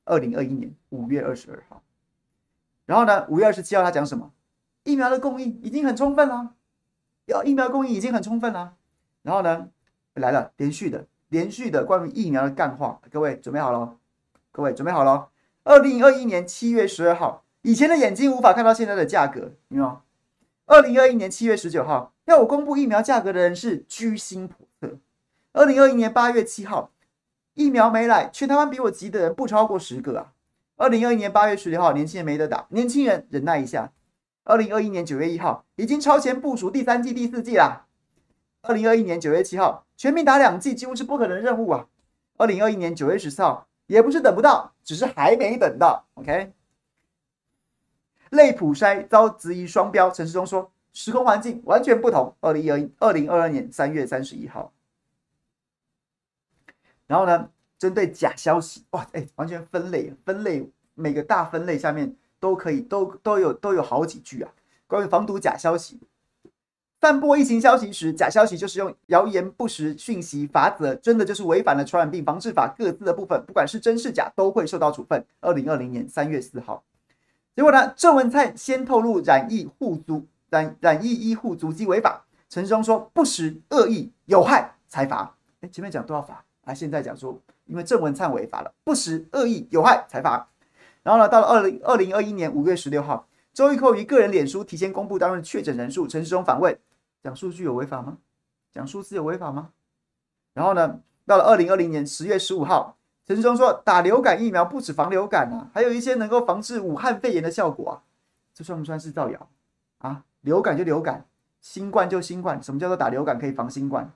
[0.07, 1.81] 二零二一年五月二十二号，
[2.85, 4.33] 然后呢，五月二十七号他讲什么？
[4.83, 6.55] 疫苗的供应已经很充分了。
[7.27, 8.75] 要疫苗供应已经很充分了，
[9.23, 9.69] 然后呢，
[10.15, 13.97] 来了连续的连续的关于疫苗的干话，各位准备好了？
[14.51, 15.29] 各位准备好了？
[15.63, 19.41] 二零二一年七月十二号，以前的眼睛无法看到现在的价格，
[19.71, 20.01] 有没有？
[20.67, 24.99] 二零二一年七月十九号，要我公布疫苗价格的人是居心叵测。
[25.53, 26.93] 二零二一年八月七号，
[27.55, 30.33] 疫苗没来，全台湾比我急的人不超过十个啊。
[30.77, 33.91] 二零二一年八月十六号，年轻人没得打，年轻人忍耐一下。
[34.45, 37.87] 二零二一年九月一号，已经超前部署第三季、第四季啦。
[38.63, 41.89] 二零二一年九月七号，全民打两剂几乎是不可能的任务啊。
[42.37, 46.07] 二零二一年九月十四号，也不是等不到，只是还没等到。
[46.15, 46.53] OK，
[48.31, 52.35] 类普筛遭质疑双标，陈时中说时空环境完全不同。
[52.41, 54.73] 二零二一二零二二年三月三十一号，
[57.07, 62.17] 然后呢，针对假消息，哇，哎，完全分类分类，每个大分类下面。
[62.39, 64.53] 都可以，都都有都有好几句啊。
[64.87, 65.99] 关于防堵假消息，
[67.01, 75.25] 散播疫情消息时，假消息就是用谣言不实讯息罚则，真的就是违反了传染病防治法各自的部分，不管是真是假，都会受到处分。
[75.41, 76.85] 二零二零年三月四号，
[77.57, 85.35] 结果呢，郑文灿先透露染疫户足染染疫医护足迹违法，陈时中说不实恶意有害才罚。
[85.63, 90.47] 哎，前面讲都要罚，啊，现在讲说因为郑文灿违法了，不实恶意有害才罚。
[91.03, 96.07] 然后呢，到了二零二零二一年五月十六号，周玉蔻于个人脸书提前公布当日确诊人数。
[96.07, 96.79] 陈时中反问：
[97.23, 98.19] 讲数据有违法吗？
[98.75, 99.71] 讲数字有违法吗？
[100.53, 107.95] 然后呢，到了二零二零年十月十五号，陈时中说打流感疫苗不止防流感啊，还有一些能够防治武汉肺炎的效果啊，
[108.55, 109.49] 这算不算是造谣
[109.99, 110.25] 啊？
[110.43, 111.27] 流感就流感，
[111.61, 114.13] 新冠就新冠，什么叫做打流感可以防新冠？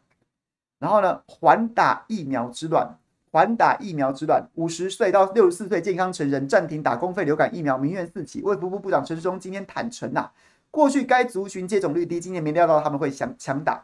[0.79, 2.97] 然后呢，缓打疫苗之乱。
[3.33, 8.43] 缓打疫苗之乱，五十岁到六十四岁健康成人暂停打公费流感疫苗，民怨四起。
[8.43, 10.33] 卫福部部长陈时中今天坦承呐、啊，
[10.69, 13.81] 过去该族群接种率低，今年没料到他们会想强打。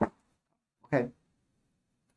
[0.83, 1.13] OK，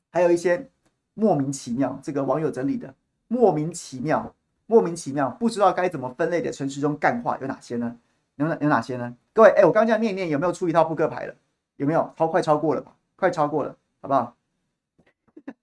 [0.09, 0.71] 还有一些
[1.19, 2.95] 莫名其妙，这个网友整理的
[3.27, 4.33] 莫名其妙、
[4.67, 7.97] 莫名其妙，不知道该怎么分类的陈时中干话有哪些呢？
[8.35, 9.13] 有哪有哪些呢？
[9.33, 11.35] 各位，哎，我刚刚这样念一念，有没有出一套扑克牌了？
[11.75, 12.13] 有没有？
[12.15, 12.95] 超快超过了吧？
[13.17, 14.33] 快超过了，好不好？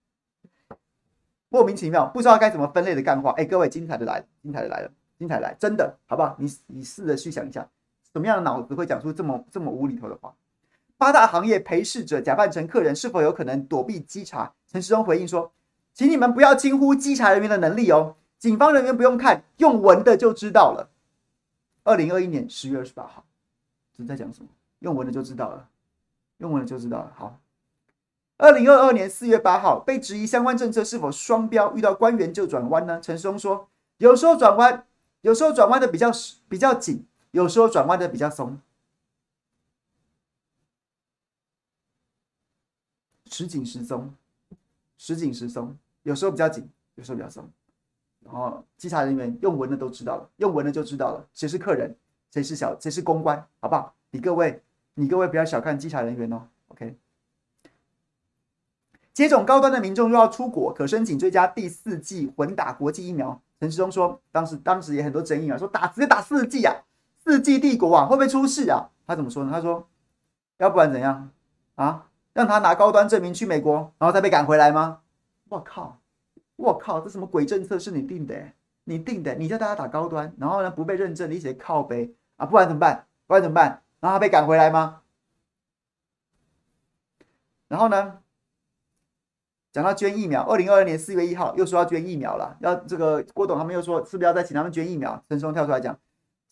[1.48, 3.30] 莫名其妙，不知道该怎么分类的干话。
[3.38, 6.36] 哎，各位，精彩的来了，精彩的来了，精彩的来，真的，好不好？
[6.38, 7.66] 你你试着去想一下，
[8.12, 10.34] 什么样的脑子会讲出这么这么无厘头的话？
[10.98, 14.52] 八大行业陪侍者假扮成客人，是否有可能躲避稽查？
[14.76, 15.54] 陈时中回应说
[15.94, 20.90] ：“请你们不要轻呼稽查人员的能力哦，警方人员不用看，用闻的就知道了。”
[21.82, 23.24] 二零二一年十月二十八号，
[23.96, 24.50] 这是在讲什么？
[24.80, 25.70] 用闻的就知道了，
[26.36, 27.10] 用闻的就知道了。
[27.16, 27.40] 好，
[28.36, 33.00] 二零二二年四月八号，被质疑相关政策是否双标，遇到官员就转弯呢？
[33.00, 34.84] 陈时中说：“有时候转弯，
[35.22, 36.10] 有时候转弯的比较
[36.50, 38.60] 比较紧，有时候转弯的比较松。”
[43.30, 44.14] 时紧时松，
[44.96, 47.48] 时紧时松，有时候比较紧，有时候比较松。
[48.20, 51.94] 然后稽查人员用闻的都知道了，用闻的就知道了，谁是客人，
[52.32, 53.94] 谁是小，谁是公关，好不好？
[54.10, 54.62] 你各位，
[54.94, 56.48] 你各位不要小看稽查人员哦。
[56.68, 56.96] OK，
[59.12, 63.40] 接种高端的民众又要出国，可申请追加第四剂混打国际疫苗。
[63.60, 66.74] 陈时中说，当时当时也很多争议啊，说打直接打四剂啊，
[67.22, 68.90] 四剂帝国啊，会不会出事啊？
[69.06, 69.50] 他怎么说呢？
[69.52, 69.88] 他说，
[70.58, 71.30] 要不然怎样
[71.76, 72.08] 啊？
[72.36, 75.00] 让他拿高端证明去美国，然后再被赶回来吗？
[75.48, 75.98] 我靠！
[76.56, 77.00] 我靠！
[77.00, 78.34] 这什么鬼政策是你定的？
[78.84, 79.34] 你定的？
[79.36, 82.44] 你叫大家打高端，然后呢不被认证，你写靠背啊？
[82.44, 83.06] 不然怎么办？
[83.26, 83.82] 不然怎么办？
[84.00, 85.00] 然后他被赶回来吗？
[87.68, 88.18] 然后呢？
[89.72, 95.24] 讲到捐疫苗，二零二二年四月一号又说要捐疫苗了，要这个郭董他们又说是不是要再请他们捐疫苗？
[95.30, 95.98] 陈松跳出来讲，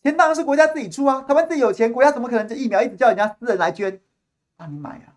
[0.02, 4.00] 钱当然是国家自己出啊，他们自己有钱，国家怎么可能这疫苗一直叫人家私人来捐？
[4.56, 5.13] 那你买啊？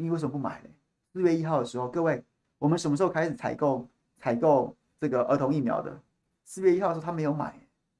[0.00, 0.70] 你为什么不买呢？
[1.12, 2.24] 四月一号的时候，各位，
[2.58, 3.86] 我们什么时候开始采购
[4.18, 6.00] 采购这个儿童疫苗的？
[6.44, 7.54] 四月一号的时候，他没有买，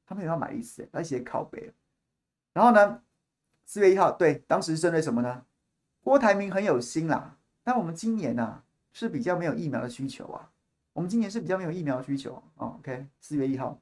[0.07, 1.73] 他没有要买意思，他写靠北。
[2.53, 3.03] 然后呢，
[3.67, 5.45] 四月一号，对，当时针对什么呢？
[6.03, 10.51] 郭台铭很有心啦，但我们今年呐、啊、是比较没有疫苗的需求啊，
[10.95, 12.79] 我们今年是比较没有疫苗的需求啊。
[12.79, 13.79] OK，四月一号。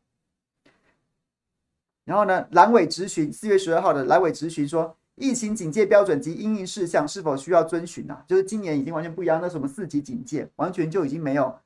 [2.04, 4.96] 然后呢，蓝委质询，四月十二号的蓝委质询说。
[5.20, 8.24] 疫情警戒标准及因应事项是否需要遵循啊？
[8.26, 11.58] 就是今年已经完全不一样，那什么四级警戒，完全就已经没有，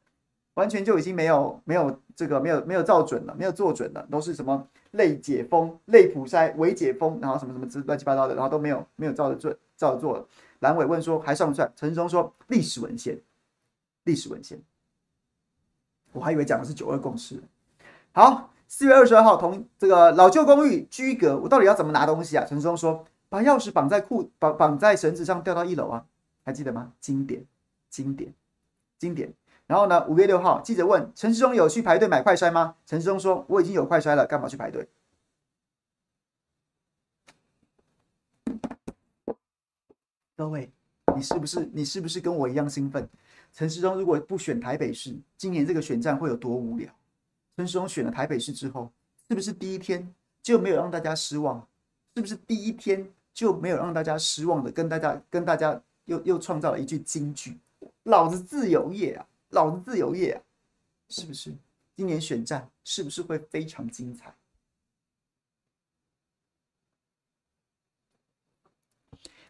[0.55, 10.26] 完全就已经没有没有这个没有没有照准了，没有做准了，都是什么类解封、类普筛、伪解封，然后什么什么之乱七八糟的，然后都没有没有照着做照着做了。
[10.61, 11.72] 蓝伟问说还算不算？
[11.76, 13.18] 陈时中说历史文献，
[14.05, 14.61] 历史文献。
[16.12, 17.42] 我还以为讲的是九二共识。
[18.12, 22.44] 好，四月二十二号同这个老旧公寓居隔，我到底要怎么拿东西啊？
[22.48, 23.05] 陈时中说。
[23.33, 26.05] 把钥匙绑在裤绑绑在绳子上，掉到一楼啊，
[26.45, 26.93] 还记得吗？
[27.01, 27.43] 经典，
[27.89, 28.35] 经典，
[28.99, 29.33] 经典。
[29.66, 32.76] 然后呢，五月六号，记者问陈时中有去排队买快筛吗？
[32.85, 34.87] 陈时中说我已经有快筛了，干嘛去排队？
[40.37, 40.70] 各位，
[41.16, 43.09] 你是不是你是不是跟我一样兴奋？
[43.55, 46.93] 陈时中如果不选台北市，今年这个选战会有多无聊？
[47.57, 48.93] 陈时中选了台北市之后，
[49.26, 51.66] 是不是第一天就没有让大家失望？
[52.14, 53.11] 是不是第一天？
[53.33, 57.59] 就没有让大家失望的，跟大家跟大家又又创造了一句金句
[58.05, 60.43] ：“老子自由业啊，老子自由业啊！”
[61.09, 61.55] 是不是？
[61.95, 64.35] 今年选战是不是会非常精彩？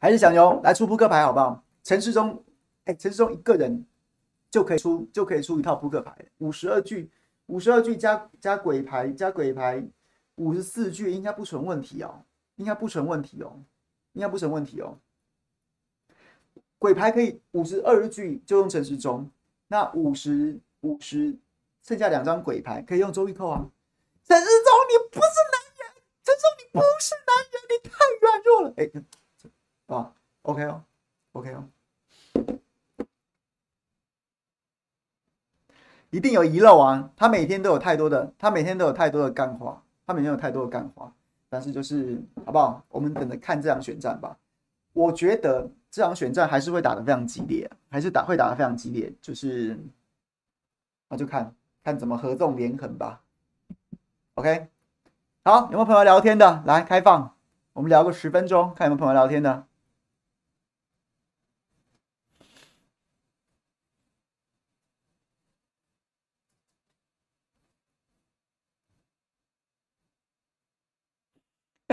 [0.00, 1.62] 还是小牛来出扑克牌好不好？
[1.84, 2.44] 陈世忠，
[2.84, 3.86] 哎，陈世忠一个人
[4.50, 7.08] 就可以出就可以出一套扑克牌，五十二句，
[7.46, 9.84] 五十二句加加鬼牌加鬼牌，
[10.34, 12.24] 五十四句应该不成问题哦，
[12.56, 13.62] 应该不成问题哦。
[14.12, 14.98] 应该不成问题哦。
[16.78, 19.30] 鬼牌可以五十二句就用陈时中，
[19.68, 21.36] 那五十五十
[21.82, 23.70] 剩下两张鬼牌可以用周玉扣啊。
[24.24, 28.74] 陈时中，你不是男人，陈时中你不是男人，你太软弱了。
[28.76, 28.90] 哎，
[29.86, 30.84] 啊，OK 哦
[31.32, 31.68] ，OK 哦，
[36.10, 37.10] 一定有遗漏啊。
[37.16, 41.14] 他每天都有太多的，他每天都有太多的干话，他每天有太多的干话。
[41.52, 42.82] 但是就是好不好？
[42.88, 44.34] 我们等着看这场选战吧。
[44.94, 49.12] 我觉得这场选战还是会打得非常激烈，还是打会打得非常激烈。
[49.20, 49.78] 就是
[51.08, 53.20] 那就看看怎么合纵连横吧。
[54.36, 54.66] OK，
[55.44, 56.62] 好，有没有朋友聊天的？
[56.64, 57.34] 来开放，
[57.74, 59.66] 我们聊个十分钟，看有没有朋友聊天的。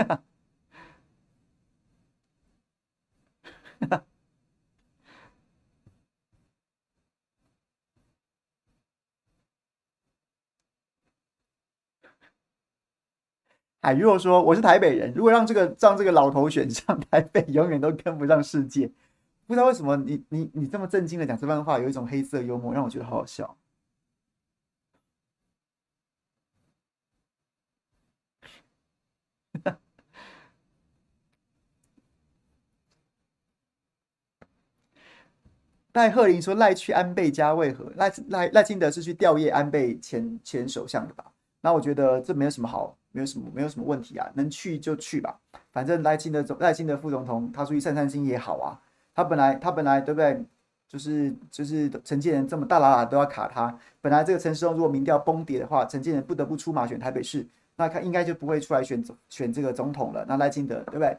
[13.82, 18.90] 海若说：“我是台北人，如果让这个让这个老头选上 台北，永远都跟不上世界。
[19.46, 23.56] 不知道为什么你你你这么震惊的讲这番话，有一种黑色幽默，让我觉得好好笑。”
[35.92, 37.92] 戴贺林说：“赖去安倍家为何？
[37.96, 41.24] 赖赖赖清德是去吊唁安倍前前首相的吧？
[41.60, 45.36] 那我觉得这没有什么好。”没有什么，没有什么问题啊，能去就去吧。
[45.72, 48.78] 反正赖清德总赖清德副总统，他出去散散心也好啊。
[49.12, 50.40] 他本来他本来对不对？
[50.86, 53.76] 就是就是陈建仁这么大喇喇都要卡他。
[54.00, 60.24] 本来这个陈时中如果民调崩跌的话，陈建仁不得不出马选台北市，那他应该就不会出来选选这个总统了。
[60.28, 61.18] 那赖清德对不对？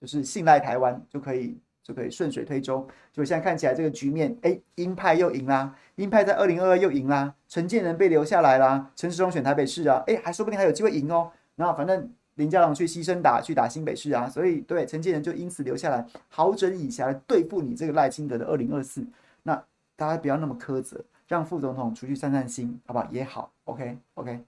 [0.00, 1.58] 就是信赖台湾就可以。
[1.88, 2.86] 就可以顺水推舟。
[3.10, 11.32] 就现在看起来这个局面，哎，鹰派又赢啦，鹰派在二零二二又赢啦，陈建仁被留下来啦，陈时中选台北市啊，哎，还说不定还有机会赢哦。
[11.56, 19.02] 然后反正林佳龙去牺牲打去打新北市啊，所以对陈建仁就因此留下来，好整以暇来对付你这个赖清德的二零二四。
[19.44, 19.64] 那
[19.96, 23.08] 大家不要那么苛责，让副总统出去散散心，好不好？
[23.10, 24.40] 也好，OK OK。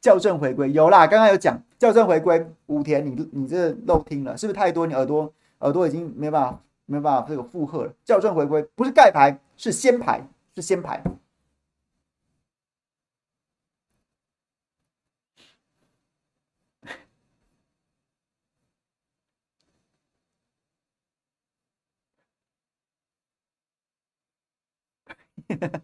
[0.00, 2.46] 校正回归有啦，刚刚有讲校正回归。
[2.66, 4.86] 武田，你你这漏听了，是不是太多？
[4.86, 7.92] 你耳朵耳朵已经没办法没办法这个负荷了。
[8.04, 11.02] 校正回归不是盖牌，是先牌，是先牌。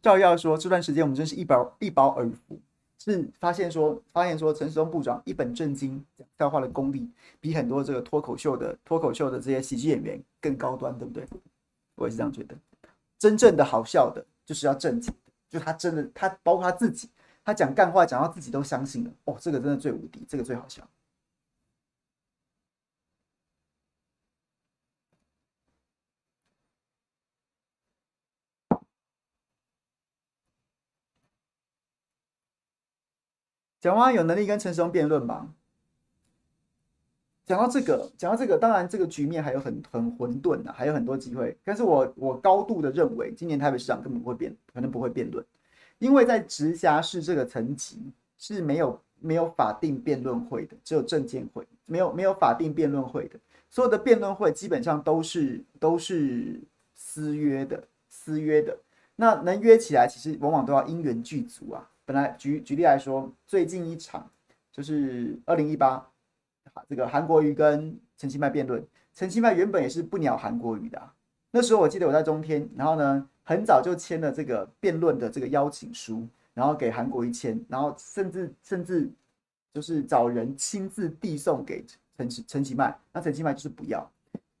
[0.00, 2.58] 照耀说，这段时间我们真是一饱一饱耳福。
[3.02, 7.08] 是发现说，发现说，陈时中部长一本正经讲笑话的功力，
[7.40, 11.26] 比很多这个脱口秀的脱口秀的这些喜剧演员更高端，对不对？
[11.94, 12.54] 我也是这样觉得。
[13.18, 15.14] 真正的好笑的，就是要正经，
[15.48, 17.08] 就他真的，他包括他自己，
[17.42, 20.86] 他讲干话讲到自己都相信了，哦，这个真的最无敌，这个最好笑。
[33.80, 35.54] 蒋万有能力跟陈时中辩论吗？
[37.46, 41.56] 讲到这个，讲到这个，当然这个局面还有很很混沌的，还有很多机会。
[41.64, 45.44] 但是我我高度的认为，今年台北市长根本不会辩，可能不会辩论，
[45.98, 56.60] 因为在直辖市这个层级是没有没有法定辩论会的，只有证监会，没有没有法定辩论会的，所有的辩论会基本上都是都是
[56.94, 58.78] 私约的，私约的。
[59.16, 61.88] 那能约起来，其实往往都要因缘具足啊。
[62.10, 64.28] 本来举举例来说，最近一场
[64.72, 66.04] 就是二零一八，
[66.88, 68.84] 这个韩国瑜跟陈其迈辩论。
[69.14, 71.00] 陈其迈原本也是不鸟韩国瑜的，
[71.52, 79.08] 那时候我记得我在中天，然后呢很早就签了这个辩论的这个邀请书，然后给韩国瑜签，然后甚至甚至
[79.72, 81.84] 就是找人亲自递送给
[82.16, 84.04] 陈陈其迈，那陈其迈就是不要，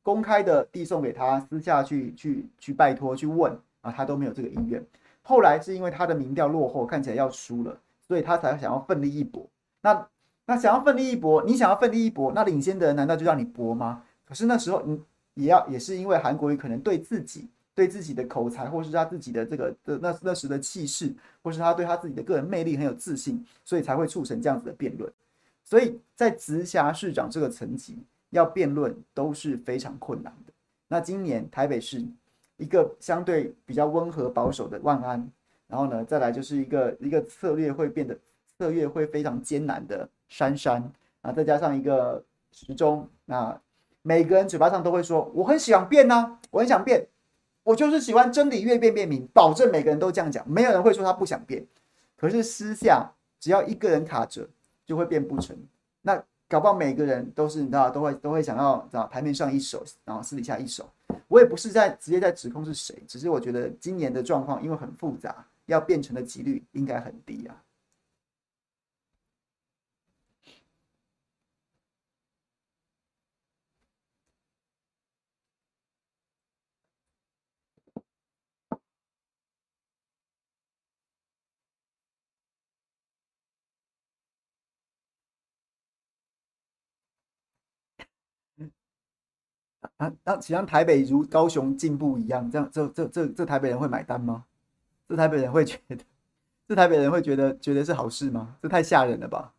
[0.04, 4.80] 公开的递送给他，私下去去去拜托去问啊，他都没有这个意愿。
[5.22, 9.48] 后来是因为他的民调落后，看起来要输了，所以他才想要奋力一搏。
[9.82, 10.08] 那
[10.46, 14.02] 那想要奋力一搏，你想要奋力一搏，那领先的人难道就让你搏吗？
[14.24, 15.00] 可是那时候你
[15.34, 25.12] 也要也是因为韩国瑜可能对自己对自己的口才，或是他自己的这个的那那时的气势，或是他对他自己的个人魅力很有自信，所以才会促成这样子的辩论。
[25.64, 27.98] 所以在直辖市长这个层级
[28.30, 30.52] 要辩论都是非常困难的。
[30.88, 32.04] 那今年台北市。
[32.60, 35.26] 一个相对比较温和保守的万安，
[35.66, 38.14] 然后呢，再来就是一个一个策略会变得
[38.58, 40.92] 策略会非常艰难的珊珊
[41.22, 43.58] 啊，再加上一个时钟，那
[44.02, 47.06] 每个人嘴巴上都会说我很想变呐、啊，我很想变，
[47.62, 51.66] 我就是喜欢真理越变越明，保证每个人都这样讲，没有人会说他不想变。
[52.16, 54.46] 可是私下只要一个人卡着，
[54.84, 55.56] 就会变不成。
[56.02, 60.90] 那搞不好每个人都是你知道都会都会想要知道台面上一手，然后私底下一手。
[61.28, 67.54] 我也不是在直接在指控是谁，只是我觉得今年的状况因为很复杂，要变成的几率应该很低啊。
[90.00, 94.46] 啊，那其实台北如高雄进步一样，这样这这这这台北人会买单吗？
[95.06, 95.98] 这台北人会觉得，
[96.66, 98.56] 这台北人会觉得觉得是好事吗？
[98.62, 99.52] 这太吓人了吧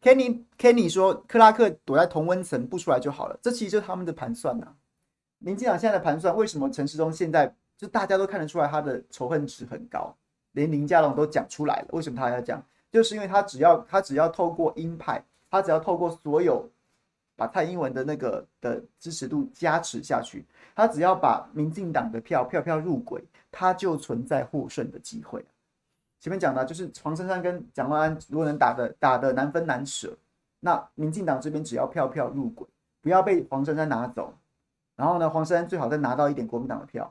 [0.00, 4.76] ！Kenny Kenny 说克拉克躲在同温层不出来就好了，这其实就是他们的盘算呐、啊。
[5.38, 10.16] 民进党现在的盘算，为什么陈时中现在就大家都看得出来他的仇恨值很高，
[10.52, 12.64] 连林佳龙都讲出来了，为什么他要讲？
[12.92, 16.70] 就是因为他只要他只要透过鹰派，他只要透过所有
[17.40, 25.42] 把蔡英文的那个的支持度加持下去，他只要把民进党的票票票入轨，他就存在获胜的机会。
[26.20, 30.14] 前面讲的，就是黄珊珊跟蒋万安如果能打的打的难分难舍，
[30.60, 32.68] 那民进党这边只要票票入轨，
[33.00, 34.34] 不要被黄珊珊拿走，
[34.94, 37.10] 然后呢，黄珊珊最好再拿到一点国民党的票，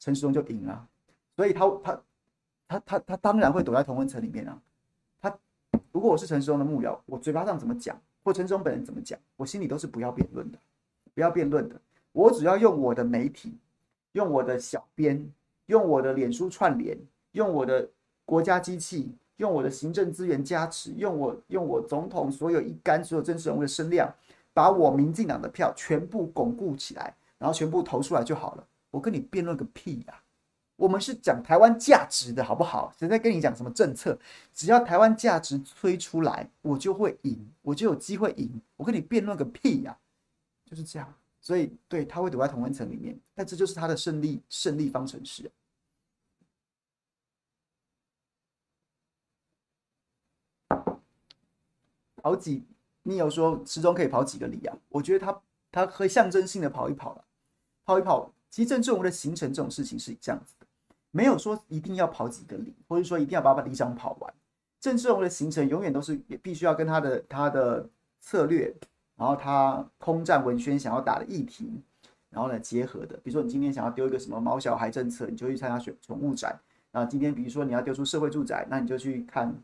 [0.00, 0.88] 陈时中就赢了。
[1.36, 2.02] 所以他他
[2.66, 4.60] 他他他当然会躲在同温层里面啊。
[5.20, 5.32] 他
[5.92, 7.96] 如果我是陈时中的幕僚，我嘴巴上怎么讲，
[8.30, 10.58] 或陈时中本人怎么讲，我心里都是不要辩论的，
[11.12, 11.74] 不要辩论的。
[12.12, 13.58] 我只要用我的媒体，
[14.12, 15.28] 用我的小编，
[15.66, 16.96] 用我的脸书串联，
[17.32, 17.90] 用我的。
[18.26, 24.08] 国家机器用我的行政资源加持，用我用我总统所有一干所有真实人物的声量，
[24.54, 28.64] 把我民进党的票全部巩固起来，然后全部投出来就好了。
[28.92, 30.14] 我跟你辩论个屁呀！
[30.80, 32.90] 我们是讲台湾价值的好不好？
[32.98, 34.18] 谁在跟你讲什么政策？
[34.54, 38.50] 只要台湾价值推出来，我就会赢，我就有机会赢。
[38.78, 39.98] 我跟你辩论个屁呀！
[40.64, 41.14] 就是这样。
[41.38, 45.50] 所以对他会躲在同温层里面，但这就是他的胜利胜利方程式。
[52.16, 52.64] 跑几，
[53.02, 54.74] 你有说时钟可以跑几个里啊？
[54.88, 57.24] 我觉得他他可以象征性的跑一跑了，
[57.84, 58.32] 跑一跑。
[58.48, 60.54] 其实政治人物的行程这种事情是这样子，
[61.10, 64.34] 没有说一定要跑几个里，或者说一定要把把里长跑完。
[64.80, 67.88] 郑志龙的行程永远都是也必须要跟他的他的
[68.20, 68.74] 策略，
[69.16, 71.70] 然后他空战文宣想要打的议题，
[72.30, 73.16] 然后呢结合的。
[73.18, 76.58] 比如说你今天想要丢一个什么毛小孩政策，你就去参加选宠物展。
[76.90, 79.54] 然后今天比如说你要丢出社会住宅，那你就去看。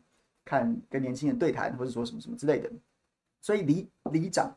[0.49, 2.71] 看跟年轻人对谈，或者说什么什么之类的，
[3.41, 4.49] 所以里里长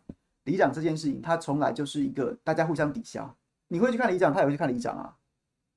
[0.44, 3.28] 里长这件事情，他从来就是一个大家互相抵消。
[3.66, 5.16] 你会去看里长，他也会去看里长啊。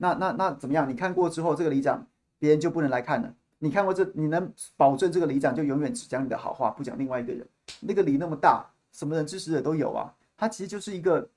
[0.03, 0.89] 那那那怎么样？
[0.89, 2.05] 你看过之后，这个里长
[2.37, 3.33] 别人就不能来看了。
[3.59, 7.47] 你看过这，你能保证这个里长就永远只讲你的好话，不讲另外一个人？
[7.79, 10.13] 那个里那么大，什么人支持者都有啊。
[10.35, 11.29] 他其实就是一个，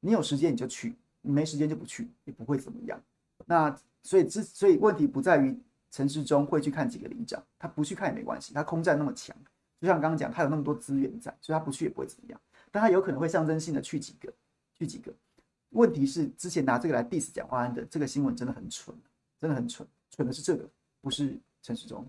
[0.00, 2.98] 你有时间你就去，你没时间就不去，也不会怎么样。
[3.44, 5.56] 那所以之所以问题不在于。
[5.90, 9.36] 陈时中会去看几个里长，他不去看也没关系，他空战那么强，
[9.80, 12.40] 就像刚刚讲，他有那么多资源在，所以他不去也不会怎么样。
[12.72, 14.28] 但他有可能会象征性的去几个，
[14.76, 15.14] 去几个。
[15.74, 18.96] 问题是之前拿这个来 diss 蒋万安的这个新闻真的很蠢，
[19.40, 20.68] 真的很蠢，蠢的是这个，
[21.00, 22.06] 不是陈时中。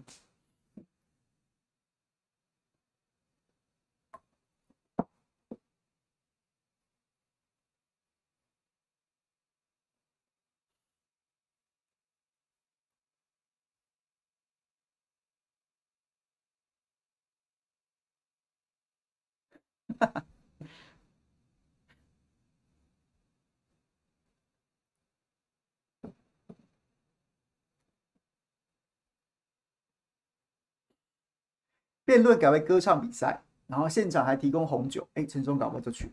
[32.16, 35.06] 辩论改为歌唱比赛，然后现场还提供红酒。
[35.16, 36.10] 哎，陈松搞不好就去，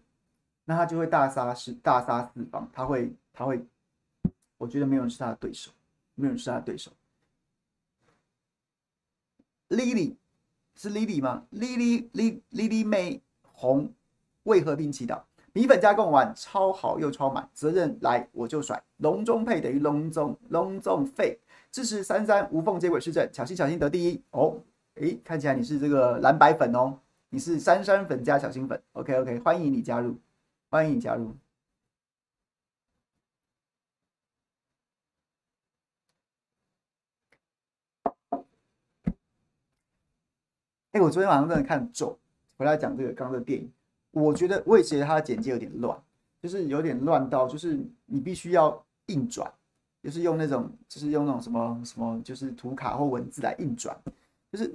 [0.64, 2.68] 那他就会大杀四大杀四方。
[2.72, 3.64] 他会，他会，
[4.58, 5.70] 我觉得没有人是他的对手，
[6.16, 6.90] 没有人是他的对手。
[9.68, 10.16] Lily
[10.74, 13.22] 是 Lily 吗？Lily，Lily，Lily 妹。
[13.54, 13.88] 红
[14.42, 15.22] 为和平祈祷，
[15.52, 21.38] 米粉加贡丸超好又超满，责任来我就甩，隆中配等于隆中隆中废，
[21.70, 24.58] 支持三三无缝接轨市政，小心小心得第一哦，
[24.96, 26.98] 诶，看起来你是这个蓝白粉哦，
[27.30, 30.18] 你是珊珊粉加小新粉，OK OK，欢迎你加入，
[30.68, 31.34] 欢迎你加入。
[40.92, 42.18] 哎，我昨天晚上真的看咒。
[42.58, 43.72] 回来讲这个刚刚的电影，
[44.10, 45.98] 我觉得我也觉得它的简介有点乱，
[46.42, 49.50] 就是有点乱到，就是你必须要硬转，
[50.02, 53.98] 就是用那种，就是用那种什么什么，就是图卡或文字来硬转。
[54.52, 54.72] 就是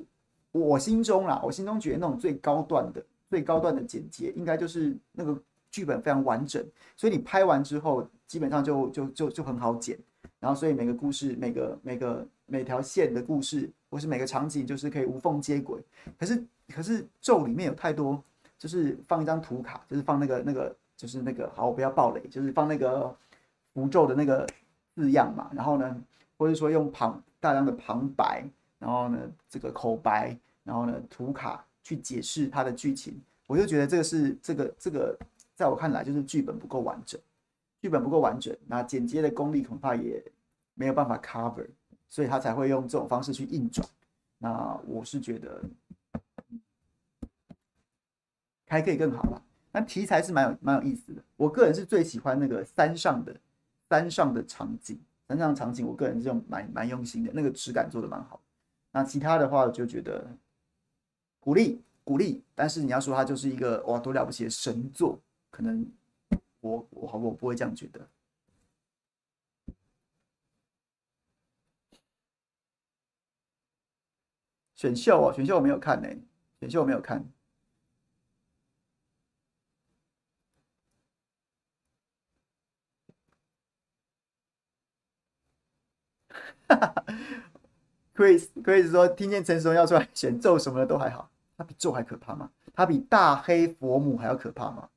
[0.52, 5.40] 我心中啦，我心中觉得那种最高段的、最高段的简介，应该就是那个
[5.72, 6.66] 剧本非常完整，
[6.96, 9.98] 所以你拍完之后，基本上就就就就很好剪。
[10.40, 15.82] 然后，所以每个故事、每个每个每条线的故事，或是每个场景，就是可以无缝接轨。
[16.20, 16.44] 可是。
[16.76, 18.22] 可是咒里面有太多，
[18.60, 23.16] 就是放一张图卡，就是放那个那个，就是那个好，我不要爆雷，就是放那个
[23.74, 24.46] 符咒的那个
[24.94, 25.50] 字样嘛。
[25.54, 25.96] 然后呢，
[26.38, 28.44] 或者说用旁大量的旁白，
[28.80, 29.18] 然后呢
[29.50, 35.18] 这个口白，然后呢图卡去解释它的剧情，我就觉得这个是这个这个，
[35.56, 37.20] 在我看来就是剧本不够完整，
[37.82, 40.24] 剧本不够完整，那剪接的功力恐怕也
[40.74, 41.68] 没有办法 cover，
[42.08, 43.88] 所以他才会用这种方式去硬转。
[44.38, 45.64] 那我是觉得。
[48.70, 49.42] 还可以更好吧。
[49.72, 51.24] 但题材是蛮有蛮有意思的。
[51.38, 53.34] 我个人是最喜欢那个山上的
[53.90, 58.42] 山上的场景，山上的场景，我个人是用蛮蛮用心的，那个质感做的蛮好。
[58.92, 60.36] 那其他的话，就觉得
[61.40, 65.22] 鼓励鼓励，但是你要说他就是一个哇多了不起的神作，
[65.52, 65.86] 可能
[66.62, 68.10] 我我我不会这样觉得。
[74.76, 76.08] 选秀哦，选秀我没有看呢，
[76.60, 77.24] 选秀我没有看。
[88.18, 92.52] ，Chris Chris 说，听见陈时中要出来选咒什么的都还好，他比咒还可怕吗？
[92.74, 94.90] 他比大黑佛母还要可怕吗？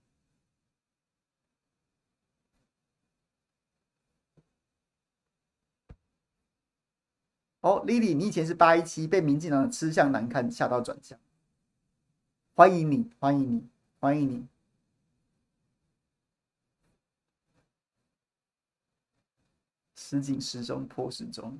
[7.60, 11.18] 哦，Lily，你以前是八一七，被民进党的吃相难看吓到转向，
[12.54, 13.68] 欢迎你，欢迎你，
[13.98, 14.46] 欢迎你，
[19.94, 21.58] 时警时钟破时钟。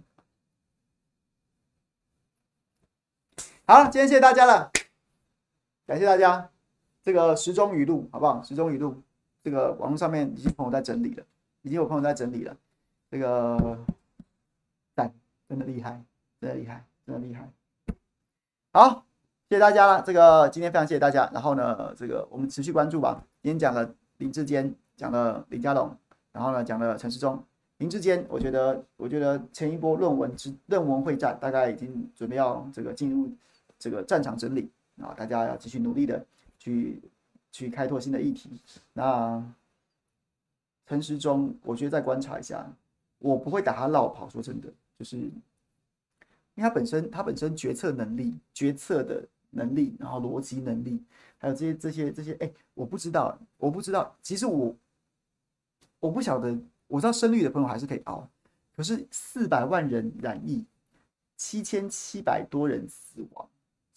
[3.70, 4.72] 好，今天谢谢大家了，
[5.86, 6.50] 感谢大家。
[7.04, 8.42] 这个时钟语录好不好？
[8.42, 9.00] 时钟语录，
[9.44, 11.22] 这个网络上面已经朋友在整理了，
[11.62, 12.56] 已经有朋友在整理了，
[13.08, 13.78] 这个
[14.96, 15.14] 赞。
[15.48, 16.02] 真的厉害，
[16.40, 17.48] 真的厉害，真的厉害。
[18.72, 19.04] 好，
[19.48, 20.02] 谢谢大家了。
[20.02, 21.30] 这个今天非常谢谢大家。
[21.32, 23.22] 然后呢，这个我们持续关注吧。
[23.40, 25.96] 今天讲了林志坚，讲了林佳龙，
[26.32, 27.40] 然后呢讲了陈时中。
[27.78, 33.30] 林志坚，我觉得，我觉得前一波论文之论文会战，大概已经准备要这个进入
[33.80, 34.70] 这个战场整理
[35.00, 36.24] 啊，大家要继续努力的
[36.58, 37.02] 去
[37.50, 38.50] 去开拓新的议题。
[38.92, 39.42] 那
[40.86, 42.70] 陈时中，我觉得再观察一下，
[43.18, 44.68] 我不会打他落跑，说真的。
[44.98, 45.32] 就是，因
[46.56, 51.02] 为他本身，他本身决策能力、决策的能力，然后逻辑能力，
[51.38, 54.14] 还有这些、这些、这些，哎，我不知道，我不知道。
[54.20, 54.76] 其实我，
[56.00, 56.54] 我不晓得，
[56.86, 58.28] 我知道深绿的朋友还是可以熬，
[58.76, 60.66] 可是四百万人染疫，
[61.36, 63.48] 七千七百多人死亡，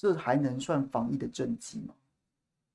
[0.03, 1.93] 这还能算防疫的政绩吗？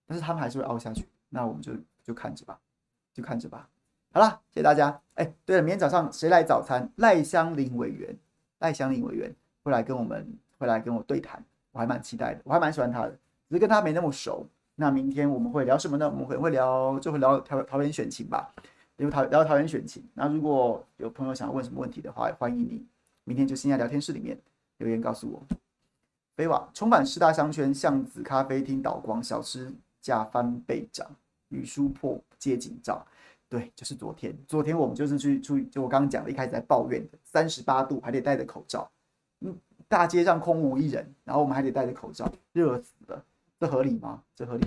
[0.06, 2.58] 但是他们还是会熬下去，那我们就就看着吧，
[3.12, 3.68] 就看着吧。
[4.14, 4.98] 好了，谢谢大家。
[5.16, 6.90] 哎，对了，明天早上谁来早餐？
[6.96, 8.16] 赖香林委员，
[8.60, 9.30] 赖香林委员
[9.62, 10.26] 会来跟我们，
[10.56, 13.10] 会来跟我对谈，我还蛮期待的，我还蛮喜欢他的，
[13.50, 14.46] 只是跟他没那么熟。
[14.76, 16.08] 那明天我们会聊什么呢？
[16.08, 18.50] 我们可能会聊，就会聊桃桃园选情吧，
[18.96, 20.02] 因为桃聊桃园选情。
[20.14, 22.86] 那如果有朋友想要问什么问题的话，欢迎你
[23.24, 24.40] 明天就先在聊天室里面
[24.78, 25.46] 留言告诉我。
[26.39, 31.05] 飞瓦重返四大商圈，巷子咖啡厅倒光，小吃价翻倍涨，
[31.49, 33.05] 雨书破街景照。
[33.49, 34.32] 对，就是昨天。
[34.47, 38.89] 昨天我们就是去出，就我刚刚讲的，一开始在抱怨的，三十八度还得戴着口罩，
[39.41, 39.53] 嗯，
[39.89, 43.24] 大街上空无一人，然后我们还得戴着口罩，热死了，
[43.59, 44.22] 这合理吗？
[44.36, 44.64] 这合理？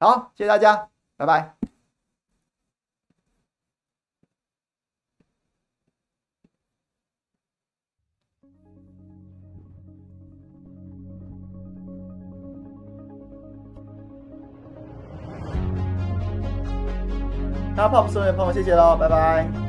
[0.00, 1.57] 好，谢谢大家，拜拜。
[17.78, 19.67] 大家泡芙送的朋友，谢谢喽，拜拜。